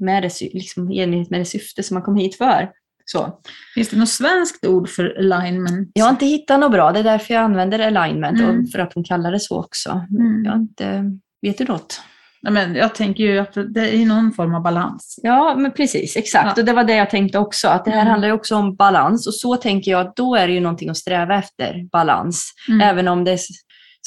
[0.00, 2.70] med det, liksom, i enlighet med det syfte som man kom hit för.
[3.04, 3.38] Så.
[3.74, 5.90] Finns det något svenskt ord för alignment?
[5.94, 8.60] Jag har inte hittat något bra, det är därför jag använder alignment Mm.
[8.60, 9.90] och för att hon kallar det så också.
[9.90, 10.44] Mm.
[10.44, 11.04] Jag har inte,
[11.42, 12.00] vet du något?
[12.42, 15.18] Nej, men jag tänker ju att det är någon form av balans.
[15.22, 16.56] Ja, men precis, exakt.
[16.56, 16.62] Ja.
[16.62, 18.10] Och det var det jag tänkte också, att det här Mm.
[18.10, 19.26] handlar ju också om balans.
[19.26, 22.52] Och så tänker jag att då är det ju någonting att sträva efter, balans.
[22.68, 22.80] Mm.
[22.80, 23.38] Även om det är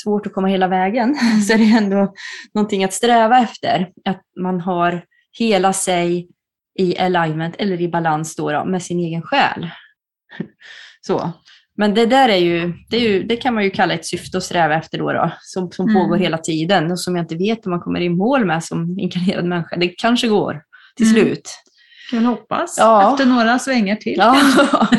[0.03, 1.41] svårt att komma hela vägen, Mm.
[1.47, 2.13] så är det ändå
[2.53, 3.89] någonting att sträva efter.
[4.09, 5.03] Att man har
[5.39, 6.27] hela sig
[6.80, 9.69] i alignment, eller i balans då, då med sin egen själ.
[11.01, 11.32] Så.
[11.78, 14.38] Men det där är ju, det, är ju, det kan man ju kalla ett syfte
[14.38, 16.01] att sträva efter då, då som, som Mm.
[16.01, 18.99] pågår hela tiden och som jag inte vet om man kommer i mål med som
[18.99, 19.76] inkarnerad människa.
[19.76, 20.61] Det kanske går
[20.95, 21.21] till Mm.
[21.21, 21.49] slut.
[22.11, 22.76] Kan hoppas.
[22.80, 23.11] Ja.
[23.11, 24.15] Efter några svängar till.
[24.17, 24.38] Ja.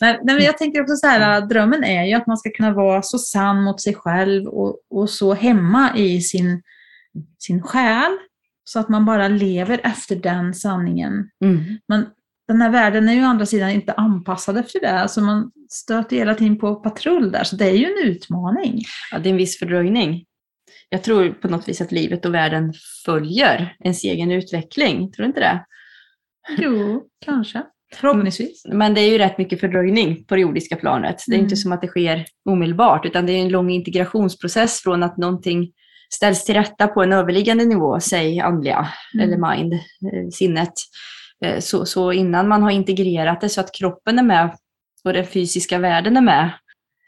[0.00, 3.02] Nej, men jag tänker också så här, drömmen är ju att man ska kunna vara
[3.02, 6.62] så sann mot sig själv och, och så hemma i sin,
[7.38, 8.12] sin själ,
[8.68, 11.30] så att man bara lever efter den sanningen.
[11.44, 11.64] Mm.
[11.88, 12.06] Men
[12.48, 16.16] den här världen är ju å andra sidan inte anpassad efter det, alltså man stöter
[16.16, 18.82] hela tiden på patrull där, så det är ju en utmaning.
[19.12, 20.24] Ja, det är en viss fördröjning.
[20.88, 22.72] Jag tror på något vis att livet och världen
[23.04, 25.12] följer ens egen utveckling.
[25.12, 25.64] Tror du inte det?
[26.58, 27.62] Jo, kanske.
[27.94, 28.62] Förhoppningsvis.
[28.72, 31.16] Men det är ju rätt mycket fördröjning på det jordiska planet.
[31.26, 31.44] Det är Mm.
[31.44, 35.72] inte som att det sker omedelbart, utan det är en lång integrationsprocess från att någonting
[36.14, 39.28] ställs till rätta på en överliggande nivå, säg andliga Mm.
[39.28, 40.72] eller mind, eh, sinnet.
[41.44, 44.56] Eh, Så, så innan man har integrerat det så att kroppen är med
[45.04, 46.50] och den fysiska världen är med,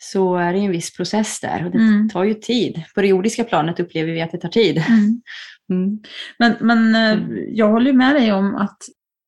[0.01, 2.09] så är det en viss process där och det Mm.
[2.09, 2.83] tar ju tid.
[2.95, 4.85] På det jordiska planet upplever vi att det tar tid.
[4.89, 5.23] Mm.
[5.71, 5.99] Mm.
[6.39, 8.77] Men, men eh, jag håller med dig om att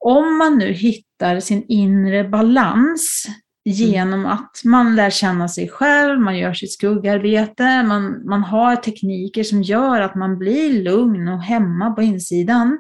[0.04, 3.26] om man nu hittar sin inre balans
[3.64, 9.44] genom att man lär känna sig själv, man gör sitt skuggarbete, man, man har tekniker
[9.44, 12.78] som gör att man blir lugn och hemma på insidan,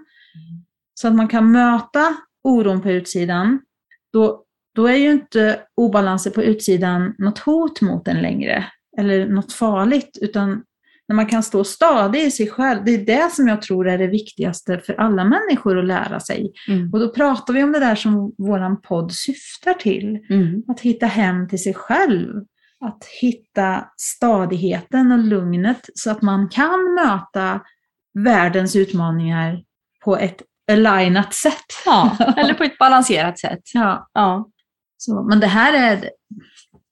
[0.94, 3.60] så att man kan möta oron på utsidan,
[4.12, 8.64] då, då är ju inte obalanser på utsidan något hot mot en längre,
[8.98, 10.62] eller något farligt, utan
[11.10, 13.98] när man kan stå stadig i sig själv, det är det som jag tror är
[13.98, 16.52] det viktigaste för alla människor att lära sig.
[16.68, 16.92] Mm.
[16.92, 20.62] Och då pratar vi om det där som våran podd syftar till, Mm.
[20.68, 22.28] att hitta hem till sig själv.
[22.84, 27.60] Att hitta stadigheten och lugnet så att man kan möta
[28.18, 29.62] världens utmaningar
[30.04, 30.42] på ett
[30.72, 31.66] alignat sätt.
[31.86, 33.60] Ja, eller på ett balanserat sätt.
[33.74, 34.48] Ja, Ja.
[34.96, 36.10] så, men det här är,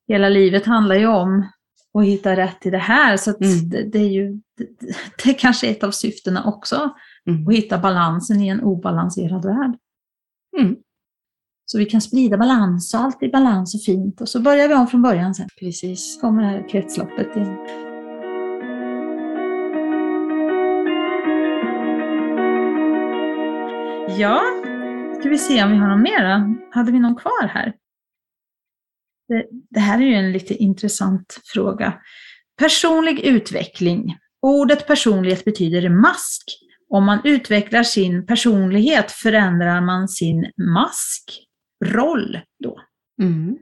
[0.08, 1.48] hela livet handlar ju om
[1.94, 3.68] att hitta rätt i det här, så Mm.
[3.68, 4.66] det, det är ju, det,
[5.24, 6.90] det är kanske ett av syftena också,
[7.28, 7.48] Mm.
[7.48, 9.76] att hitta balansen i en obalanserad värld.
[10.58, 10.76] Mm.
[11.66, 14.74] Så vi kan sprida balans och allt är balans och fint och så börjar vi
[14.74, 15.48] om från början sen.
[15.60, 16.18] Precis.
[16.20, 17.56] kommer det här kretsloppet igen.
[24.18, 24.40] Ja,
[25.20, 26.54] ska vi se om vi har någon mer då?
[26.70, 27.72] Hade vi någon kvar här?
[29.28, 31.94] Det, det här är ju en lite intressant fråga.
[32.58, 34.16] Personlig utveckling.
[34.42, 36.42] Ordet personlighet betyder mask.
[36.90, 42.80] Om man utvecklar sin personlighet förändrar man sin maskroll då.
[43.22, 43.58] Mm.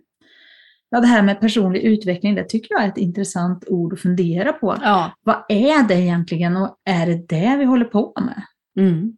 [0.91, 4.53] Ja, det här med personlig utveckling, det tycker jag är ett intressant ord att fundera
[4.53, 4.77] på.
[4.83, 5.13] Ja.
[5.23, 8.43] Vad är det egentligen och är det det vi håller på med?
[8.87, 9.17] Mm.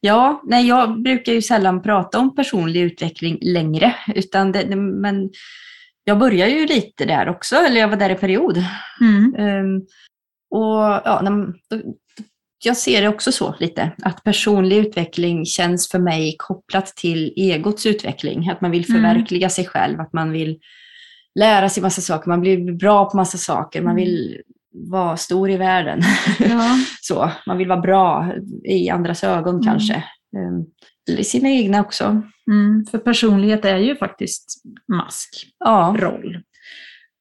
[0.00, 5.30] Ja, nej, jag brukar ju sällan prata om personlig utveckling längre, utan det, men
[6.04, 8.64] jag börjar ju lite där också, eller jag var där i period.
[9.00, 9.34] Mm.
[9.34, 9.76] Ehm,
[10.50, 11.22] och ja,
[12.64, 17.86] jag ser det också så lite, att personlig utveckling känns för mig kopplat till egots
[17.86, 18.48] utveckling.
[18.50, 19.02] Att man vill Mm.
[19.02, 20.58] förverkliga sig själv, att man vill
[21.40, 24.04] lära sig massa saker, man blir bra på massa saker, man Mm.
[24.04, 24.42] vill
[24.72, 26.00] vara stor i världen.
[26.38, 26.76] Ja.
[27.00, 28.32] så, man vill vara bra
[28.64, 29.64] i andras ögon Mm.
[29.64, 29.94] kanske.
[30.36, 30.66] Ehm,
[31.18, 32.22] i sina egna också.
[32.50, 36.42] Mm, för personlighet är ju faktiskt mask, Ja, roll.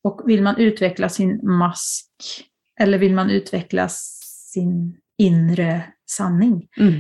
[0.04, 2.08] Och vill man utveckla sin mask,
[2.80, 3.88] eller vill man utveckla
[4.54, 5.82] sin inre
[6.12, 6.68] sanning?
[6.78, 7.00] mm,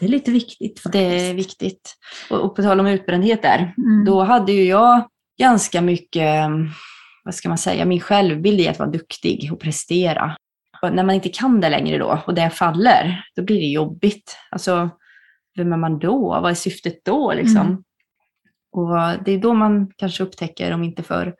[0.00, 0.92] Det är lite viktigt faktiskt.
[0.92, 1.94] det är viktigt.
[2.30, 4.04] Och, och på tal om utbrändhet där, Mm.
[4.04, 5.08] då hade ju jag
[5.40, 6.46] ganska mycket,
[7.28, 10.36] vad ska man säga, min självbild i att vara duktig och prestera.
[10.82, 14.36] Och när man inte kan det längre då och det faller, då blir det jobbigt.
[14.50, 14.90] Alltså,
[15.56, 16.28] vem är man då?
[16.28, 17.66] Vad är syftet då liksom?
[17.66, 17.82] Mm.
[18.72, 21.34] Och det är då man kanske upptäcker, om inte för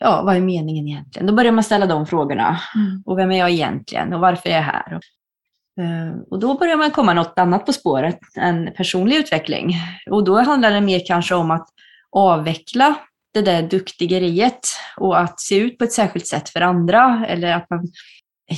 [0.00, 1.26] ja, vad är meningen egentligen?
[1.26, 2.60] Då börjar man ställa de frågorna.
[2.74, 3.02] Mm.
[3.06, 4.14] Och vem är jag egentligen?
[4.14, 4.94] Och varför är jag här?
[4.94, 9.74] Och, eh, och då börjar man komma något annat på spåret än personlig utveckling.
[10.10, 11.68] Och då handlar det mer kanske om att
[12.10, 12.94] avveckla
[13.42, 14.60] det där duktigeriet
[14.96, 17.26] och att se ut på ett särskilt sätt för andra.
[17.28, 17.88] Eller att man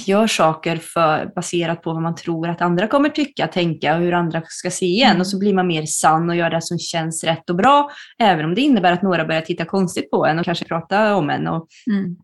[0.06, 4.12] gör saker för, baserat på vad man tror att andra kommer tycka, tänka och hur
[4.12, 5.10] andra ska se en.
[5.10, 5.20] Mm.
[5.20, 7.90] Och så blir man mer sann och gör det som känns rätt och bra.
[8.18, 11.30] Även om det innebär att några börjar titta konstigt på en och kanske prata om
[11.30, 11.48] en.
[11.48, 12.16] Och, Mm.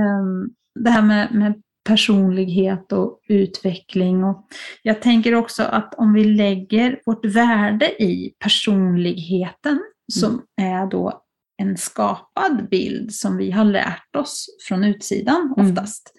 [0.00, 0.50] Ehm,
[0.84, 4.24] det här med, med personlighet och utveckling.
[4.24, 4.46] Och
[4.82, 9.80] jag tänker också att om vi lägger vårt värde i personligheten,
[10.12, 11.23] som är då
[11.62, 15.70] en skapad bild som vi har lärt oss från utsidan Mm.
[15.70, 16.12] oftast.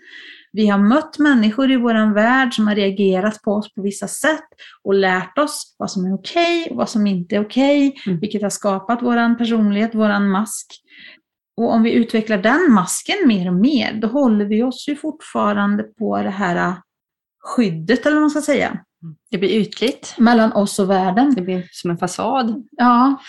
[0.52, 4.44] Vi har mött människor i vår värld som har reagerat på oss på vissa sätt
[4.84, 8.20] och lärt oss vad som är okej och vad som inte är okej, Mm.
[8.20, 10.68] vilket har skapat vår personlighet, vår mask.
[11.58, 15.84] Och om vi utvecklar den masken mer och mer, då håller vi oss ju fortfarande
[15.84, 16.76] på det här
[17.44, 18.80] skyddet, eller vad man ska säga,
[19.32, 20.16] det blir ytligt.
[20.18, 21.34] mellan oss och världen.
[21.36, 22.64] Det blir som en fasad.
[22.72, 23.22] Ja.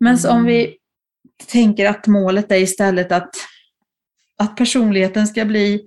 [0.00, 0.46] Men så om Mm.
[0.46, 0.76] vi
[1.48, 3.30] tänker att målet är istället att,
[4.38, 5.80] att personligheten ska bli,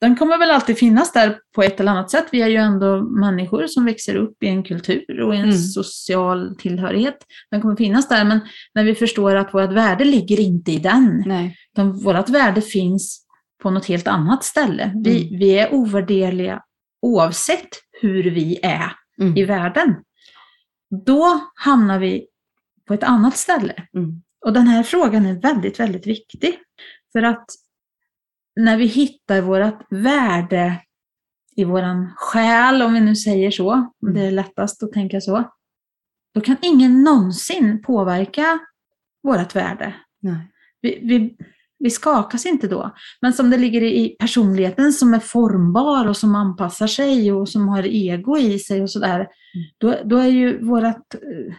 [0.00, 2.26] den kommer väl alltid finnas där på ett eller annat sätt.
[2.32, 5.56] Vi är ju ändå människor som växer upp i en kultur och i en Mm.
[5.58, 7.16] social tillhörighet.
[7.50, 8.40] Den kommer finnas där, men
[8.74, 11.56] när vi förstår att vårt värde ligger inte i den, Nej.
[11.72, 13.26] utan vårt värde finns
[13.62, 14.92] på något helt annat ställe.
[15.04, 15.38] Vi, Mm.
[15.38, 16.62] vi är ovärderliga
[17.02, 17.68] oavsett
[18.02, 19.36] hur vi är Mm.
[19.36, 19.94] i världen.
[21.06, 22.26] Då hamnar vi
[22.88, 23.74] på ett annat ställe.
[23.96, 24.22] Mm.
[24.44, 26.58] Och den här frågan är väldigt, väldigt viktig.
[27.12, 27.46] För att
[28.60, 30.80] när vi hittar vårt värde
[31.56, 35.50] i våran själ, om vi nu säger så, om det är lättast att tänka så,
[36.34, 38.58] då kan ingen någonsin påverka
[39.22, 39.94] vårt värde.
[40.20, 40.50] Nej.
[40.80, 41.36] Vi, vi,
[41.78, 42.94] vi skakas inte då.
[43.20, 47.68] Men som det ligger i personligheten som är formbar och som anpassar sig och som
[47.68, 49.28] har ego i sig och sådär,
[49.78, 51.54] då, då är ju vårat, eh,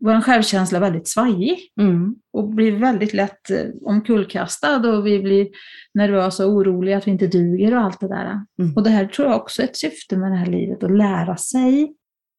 [0.00, 2.14] vår självkänsla väldigt svajig Mm.
[2.32, 5.48] och blir väldigt lätt eh, omkullkastad och vi blir
[5.94, 8.40] nervösa och oroliga att vi inte duger och allt det där.
[8.62, 8.76] Mm.
[8.76, 11.36] Och det här tror jag också är ett syfte med det här livet, att lära
[11.36, 11.94] sig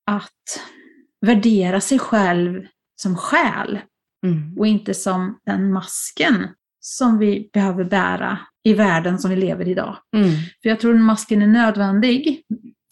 [0.06, 0.62] att
[1.26, 2.62] värdera sig själv
[3.02, 3.80] som själ
[4.26, 4.58] Mm.
[4.58, 6.48] och inte som den masken
[6.80, 9.98] som vi behöver bära i världen som vi lever i idag.
[10.16, 10.30] Mm.
[10.62, 12.44] För jag tror att masken är nödvändig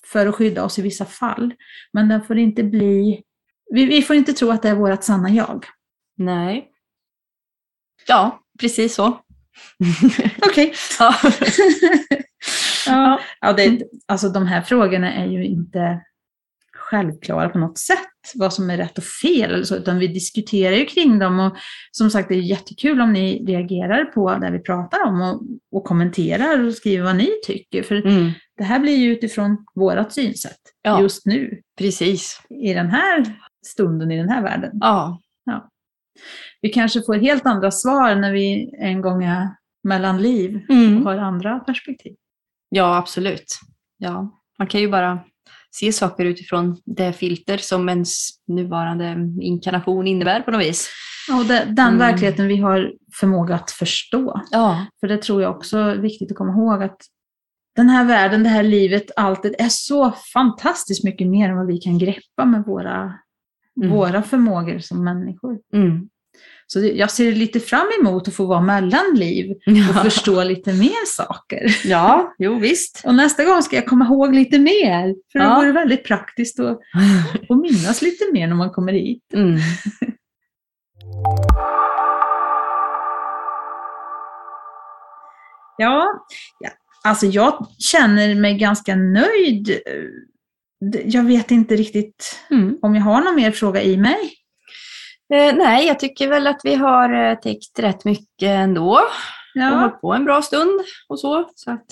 [0.08, 1.54] för att skydda oss i vissa fall.
[1.94, 3.22] Men den får inte bli...
[3.74, 5.66] Vi, vi får inte tro att det är vårt sanna jag.
[6.18, 6.70] Nej.
[8.08, 9.08] Ja, precis så.
[10.42, 10.74] Okej.
[11.00, 11.16] ja.
[12.88, 16.02] ja, ja det, alltså de här frågorna är ju inte
[16.74, 17.98] självklara på något sätt,
[18.36, 21.40] vad som är rätt och fel, eller så, utan vi diskuterar ju kring dem.
[21.40, 21.58] Och
[21.92, 25.42] som sagt, det är jättekul om ni reagerar på det vi pratar om och,
[25.72, 27.84] och kommenterar och skriver vad ni tycker.
[27.84, 28.32] För Mm.
[28.58, 31.02] det här blir ju utifrån vårt synsätt Ja.
[31.02, 32.42] just nu, Precis.
[32.64, 34.72] i den här stunden, i den här världen.
[34.80, 35.20] Ja.
[36.62, 39.48] Vi kanske får helt andra svar när vi en gång är
[39.84, 41.06] mellan liv och Mm.
[41.06, 42.16] har andra perspektiv.
[42.70, 43.60] Ja, absolut.
[43.98, 44.40] Ja.
[44.58, 45.20] Man kan ju bara
[45.72, 50.90] se saker utifrån det filter som ens nuvarande inkarnation innebär på något vis.
[51.30, 51.98] Ja, Och det, den Mm.
[52.00, 54.42] verkligheten vi har förmåga att förstå.
[54.52, 54.86] Ja.
[55.00, 56.98] För det tror jag också är viktigt att komma ihåg att
[57.76, 61.68] den här världen, det här livet, allt det är så fantastiskt mycket mer än vad
[61.68, 63.14] vi kan greppa med våra,
[63.82, 63.90] Mm.
[63.90, 65.58] våra förmågor som människor.
[65.74, 66.10] Mm.
[66.68, 70.04] Så det- jag ser lite fram emot att få vara mellanliv och Ja.
[70.04, 71.76] förstå lite mer saker.
[71.86, 73.02] ja, jo visst.
[73.06, 75.16] Och nästa gång ska jag komma ihåg lite mer.
[75.32, 75.56] För det Ja.
[75.56, 76.80] vore väldigt praktiskt att,
[77.50, 79.24] att minnas lite mer när man kommer hit.
[79.34, 79.58] Mm.
[85.78, 86.26] Ja,
[86.60, 86.70] ja,
[87.04, 89.80] alltså jag känner mig ganska nöjd.
[91.06, 92.78] Jag vet inte riktigt Mm.
[92.82, 94.34] om jag har någon mer fråga i mig.
[95.34, 98.92] Eh, nej, jag tycker väl att vi har eh, täckt rätt mycket ändå.
[98.94, 99.00] Och
[99.54, 101.50] Ja, hållit på en bra stund och så.
[101.56, 101.86] så att,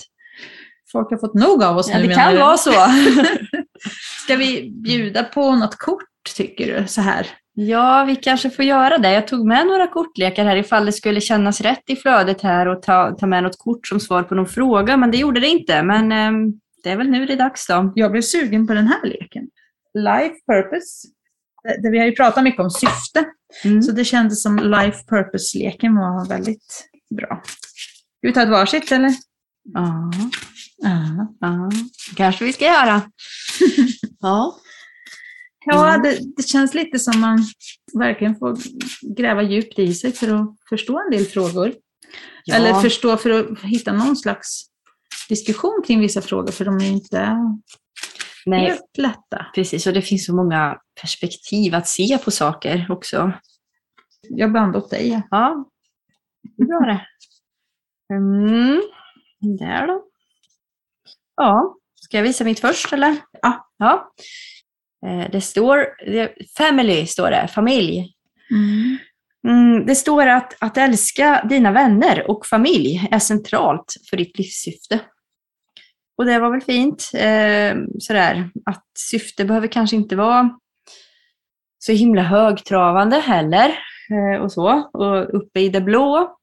[0.92, 2.72] folk har fått nog av oss ja, nu det kan vara så.
[4.24, 6.04] Ska vi bjuda på något kort,
[6.36, 6.86] tycker du?
[6.86, 7.26] Så här.
[7.54, 9.12] ja, vi kanske får göra det.
[9.12, 12.82] Jag tog med några kortlekar här ifall det skulle kännas rätt i flödet här och
[12.82, 15.82] ta, ta med något kort som svar på någon fråga, men det gjorde det inte.
[15.82, 16.52] Men ehm,
[16.88, 17.92] det är väl nu det är dags då.
[17.94, 19.48] Jag blev sugen på den här leken.
[19.94, 21.08] Life purpose.
[21.64, 23.24] Det- det- Vi har ju pratat mycket om syfte,
[23.64, 23.82] Mm.
[23.82, 27.42] så det kändes som life purpose-leken var väldigt bra.
[28.18, 29.14] Ska vi ta ett varsitt eller?
[29.74, 30.10] Ja,
[30.76, 31.34] Ja.
[31.40, 31.70] ja,
[32.16, 33.02] kanske vi ska göra.
[34.20, 34.58] ja.
[35.64, 36.02] Ja, Mm.
[36.02, 37.38] det, det känns lite som man
[37.98, 38.56] verkligen får
[39.16, 41.72] gräva djupt i sig för att förstå en del frågor.
[42.44, 42.54] Ja.
[42.54, 44.64] Eller förstå för att hitta någon slags
[45.28, 47.36] diskussion kring vissa frågor, för de är inte
[48.46, 49.46] Nej, helt lätta.
[49.54, 49.86] precis.
[49.86, 53.32] Och det finns så många perspektiv att se på saker också.
[54.28, 55.22] Jag blandar åt dig.
[55.30, 55.64] Ja,
[56.56, 57.06] bra det.
[58.14, 58.82] Mm.
[59.58, 60.04] Där då.
[61.36, 63.16] Ja, ska jag visa mitt först eller?
[63.42, 63.68] Ja.
[63.78, 64.12] ja.
[65.06, 65.86] Eh, Det står,
[66.58, 68.14] family står det, familj.
[68.50, 68.98] Mm.
[69.48, 75.00] Mm, det står att, att älska dina vänner och familj är centralt för ditt livssyfte.
[76.18, 77.10] Och det var väl fint.
[77.14, 80.50] Eh, sådär, att syfte behöver kanske inte vara
[81.78, 83.78] så himla högtravande heller.
[84.10, 86.36] Eh, och så, och uppe i det blå.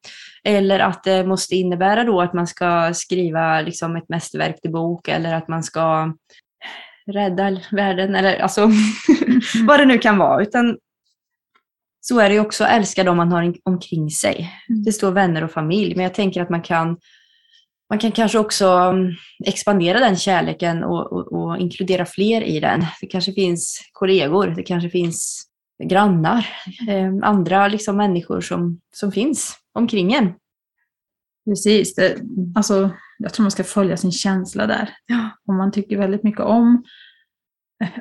[0.43, 5.07] Eller att det måste innebära då att man ska skriva liksom ett mästerverk till bok
[5.07, 6.13] eller att man ska
[7.11, 8.69] rädda världen eller alltså
[9.67, 10.41] vad det nu kan vara.
[10.41, 10.77] Utan
[12.01, 14.51] så är det ju också att älska dem man har in- omkring sig.
[14.69, 14.83] Mm.
[14.83, 16.97] Det står vänner och familj, men jag tänker att man kan
[17.89, 19.11] man kan kanske också mm,
[19.45, 22.85] expandera den kärleken och, och, och inkludera fler i den.
[23.01, 25.47] Det kanske finns kollegor, det kanske finns
[25.83, 26.47] grannar,
[26.89, 30.33] eh, andra liksom människor som, som finns omkring en.
[31.45, 31.95] Precis.
[31.95, 32.17] Det,
[32.55, 34.89] alltså, jag tror man ska följa sin känsla där.
[35.05, 35.29] Ja.
[35.47, 36.83] Om man tycker väldigt mycket om...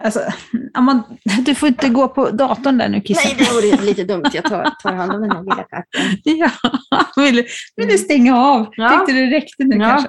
[0.03, 0.21] Alltså,
[0.79, 1.03] man,
[1.47, 3.33] du får inte gå på datorn där nu Kissen.
[3.39, 4.25] Nej, det vore lite dumt.
[4.33, 6.03] Jag tar, tar hand om den här lilla katten.
[6.25, 6.51] Ja,
[7.17, 7.45] vill,
[7.77, 8.69] vill du stänga av?
[8.77, 8.89] Ja.
[8.91, 9.89] Tyckte du det räckte nu Ja.
[9.91, 10.09] kanske?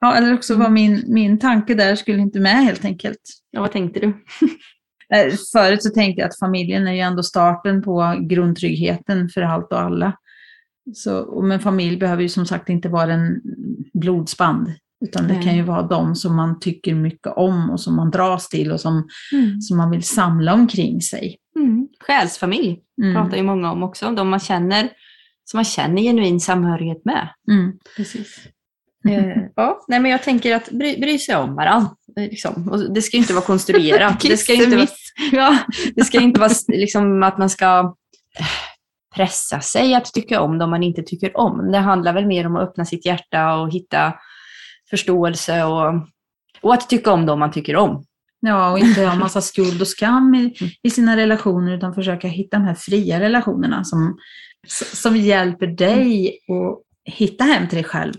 [0.00, 3.20] Ja, eller också var min, min tanke där skulle inte med helt enkelt.
[3.50, 4.12] Ja, vad tänkte du?
[5.14, 9.72] Eh, Förut så tänkte jag att familjen är ju ändå starten på grundtryggheten för allt
[9.72, 10.12] och alla.
[10.94, 13.40] Så, men familj behöver ju som sagt inte vara en
[13.94, 14.68] blodsband.
[15.04, 15.42] Utan det Nej.
[15.42, 18.80] kan ju vara de som man tycker mycket om och som man dras till och
[18.80, 19.08] som,
[19.60, 21.36] som man vill samla omkring sig.
[21.58, 21.88] Mm.
[22.00, 23.14] Själsfamilj Mm.
[23.14, 24.10] pratar ju många om också.
[24.10, 24.88] De man känner,
[25.44, 27.28] som man känner genuin samhörighet med.
[27.50, 28.46] Mm, precis.
[29.08, 31.90] Eh, ja, nej, men jag tänker att bry, bry sig om varandra.
[32.16, 32.86] Liksom.
[32.94, 34.20] Det ska ju inte vara konstruerat.
[34.20, 34.86] det, ska inte vara,
[35.32, 35.58] ja,
[35.94, 37.94] det ska inte vara liksom, att man ska
[38.38, 38.46] eh,
[39.14, 41.72] pressa sig att tycka om dem man inte tycker om.
[41.72, 44.14] Det handlar väl mer om att öppna sitt hjärta och hitta
[44.90, 45.94] förståelse och,
[46.60, 48.04] och att tycka om dem man tycker om.
[48.40, 52.56] Ja, och inte ha massa skuld och skam i, i sina relationer utan försöka hitta
[52.56, 54.18] de här fria relationerna som,
[54.92, 56.82] som hjälper dig att
[57.14, 58.14] hitta hem till dig själv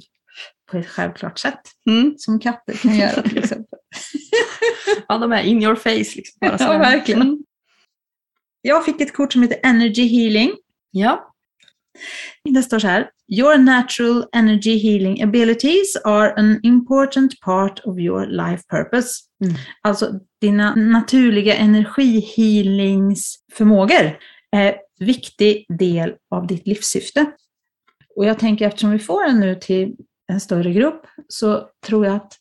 [0.72, 1.61] på ett självklart sätt.
[2.18, 3.80] Som katter kan göra till exempel.
[5.07, 6.15] Ja, de är in your face.
[6.15, 7.22] Liksom, bara så Ja, verkligen.
[7.22, 7.43] Mm.
[8.61, 10.51] Jag fick ett kort som heter Energy Healing.
[10.91, 11.26] Ja.
[12.43, 13.09] Det står så här.
[13.37, 19.09] Your natural energy healing abilities are an important part of your life purpose.
[19.43, 19.55] Mm.
[19.81, 24.17] Alltså dina naturliga energihealingsförmågor
[24.51, 27.25] är en viktig del av ditt livssyfte.
[28.15, 29.95] Och jag tänker eftersom vi får den nu till
[30.31, 32.37] en större grupp så tror jag att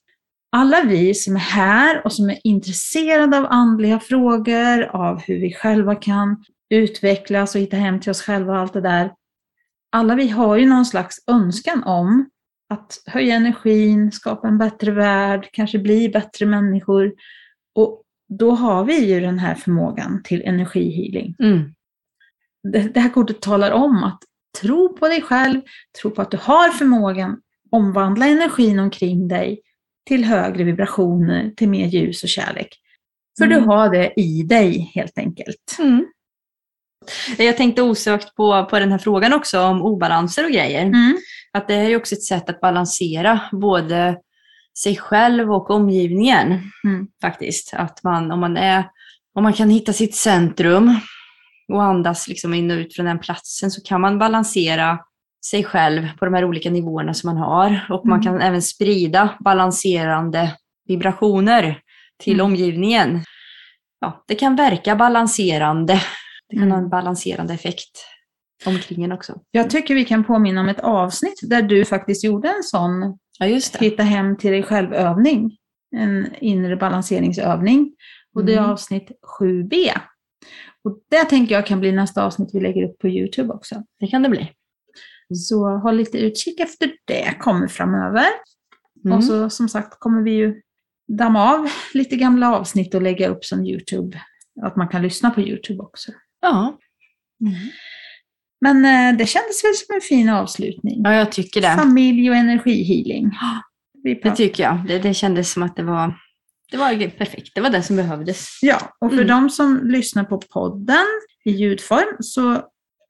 [0.57, 5.53] alla vi som är här och som är intresserade av andliga frågor, av hur vi
[5.53, 9.13] själva kan utvecklas och hitta hem till oss själva och allt det där.
[9.97, 12.31] Alla vi har ju någon slags önskan om
[12.69, 17.15] att höja energin, skapa en bättre värld, kanske bli bättre människor.
[17.75, 21.35] Och då har vi ju den här förmågan till energihealing.
[21.39, 21.75] Mm.
[22.73, 24.19] Det, det här kortet talar om att
[24.61, 25.61] tro på dig själv,
[26.01, 27.41] tro på att du har förmågan,
[27.71, 29.61] omvandla energin omkring dig
[30.07, 32.69] till högre vibrationer, till mer ljus och kärlek.
[33.39, 33.59] För Mm.
[33.59, 35.77] du har det i dig helt enkelt.
[35.79, 36.07] Mm.
[37.39, 40.83] Jag tänkte osökt på, på den här frågan också om obalanser och grejer.
[40.83, 41.17] Mm.
[41.53, 44.17] Att det är ju också ett sätt att balansera både
[44.79, 46.47] sig själv och omgivningen.
[46.85, 47.07] Mm.
[47.23, 47.75] Faktiskt.
[47.75, 48.85] Att man, om, man är,
[49.35, 51.01] om man kan hitta sitt centrum
[51.73, 54.99] och andas liksom in och ut från den platsen så kan man balansera
[55.47, 57.87] sig själv på de här olika nivåerna som man har.
[57.91, 58.25] Och man Mm.
[58.25, 60.57] kan även sprida balanserande
[60.89, 61.79] vibrationer
[62.19, 62.47] till Mm.
[62.47, 63.25] omgivningen.
[64.01, 66.03] Ja, det kan verka balanserande.
[66.49, 66.71] Det kan Mm.
[66.71, 68.05] ha en balanserande effekt
[68.67, 69.41] omkring en också.
[69.51, 73.47] Jag tycker vi kan påminna om ett avsnitt där du faktiskt gjorde en sån Ja,
[73.47, 73.85] just det.
[73.85, 75.57] hitta hem till dig själv-övning.
[75.97, 77.93] En inre balanseringsövning.
[78.35, 78.71] Och det är Mm.
[78.71, 79.93] avsnitt 7b.
[80.85, 83.83] Och det tänker jag kan bli nästa avsnitt vi lägger upp på Youtube också.
[84.01, 84.51] Det kan det bli.
[85.35, 88.27] Så håll lite utkik efter det, kommer framöver.
[89.05, 89.17] Mm.
[89.19, 90.63] Och så som sagt kommer vi ju
[91.09, 94.21] damma av lite gamla avsnitt och lägga upp som Youtube.
[94.63, 96.13] Att man kan lyssna på Youtube också.
[96.47, 96.79] Ja.
[98.61, 101.01] Men eh, det kändes väl som en fin avslutning.
[101.05, 101.75] ja, jag tycker det.
[101.75, 103.31] Familj och energihealing.
[104.23, 104.87] Det tycker jag.
[104.89, 106.15] Det, det kändes som att det var,
[106.71, 107.51] det var perfekt.
[107.55, 108.59] Det var det som behövdes.
[108.63, 109.29] Ja, och för Mm.
[109.29, 111.05] de som lyssnar på podden
[111.45, 112.63] i ljudform så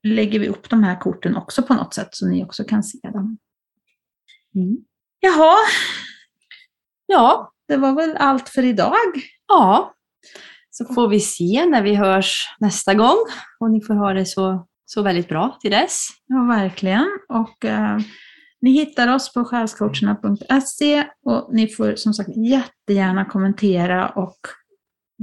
[0.03, 2.99] lägger vi upp de här korten också på något sätt så ni också kan se
[3.03, 3.39] dem.
[4.55, 4.77] Mm.
[5.21, 5.57] Jaha,
[7.07, 8.95] Ja, det var väl allt för idag.
[9.49, 9.93] ja.
[10.79, 13.17] Så får vi se när vi hörs nästa gång.
[13.61, 16.09] Och ni får ha det så, så väldigt bra till dess.
[16.27, 17.19] Ja, verkligen.
[17.29, 17.99] Och eh,
[18.61, 24.39] ni hittar oss på själscoacherna.se och ni får som sagt jättegärna kommentera och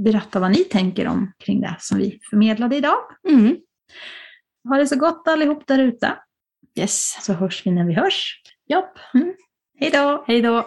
[0.04, 2.98] berätta vad ni tänker om kring det som vi förmedlade idag.
[3.28, 3.56] Mm.
[4.68, 6.16] Ha det så gott allihop där ute,
[6.78, 7.24] Yes.
[7.24, 8.40] så hörs vi när vi hörs.
[8.68, 8.98] Japp.
[9.80, 10.24] Hej då!
[10.26, 10.66] Hej då.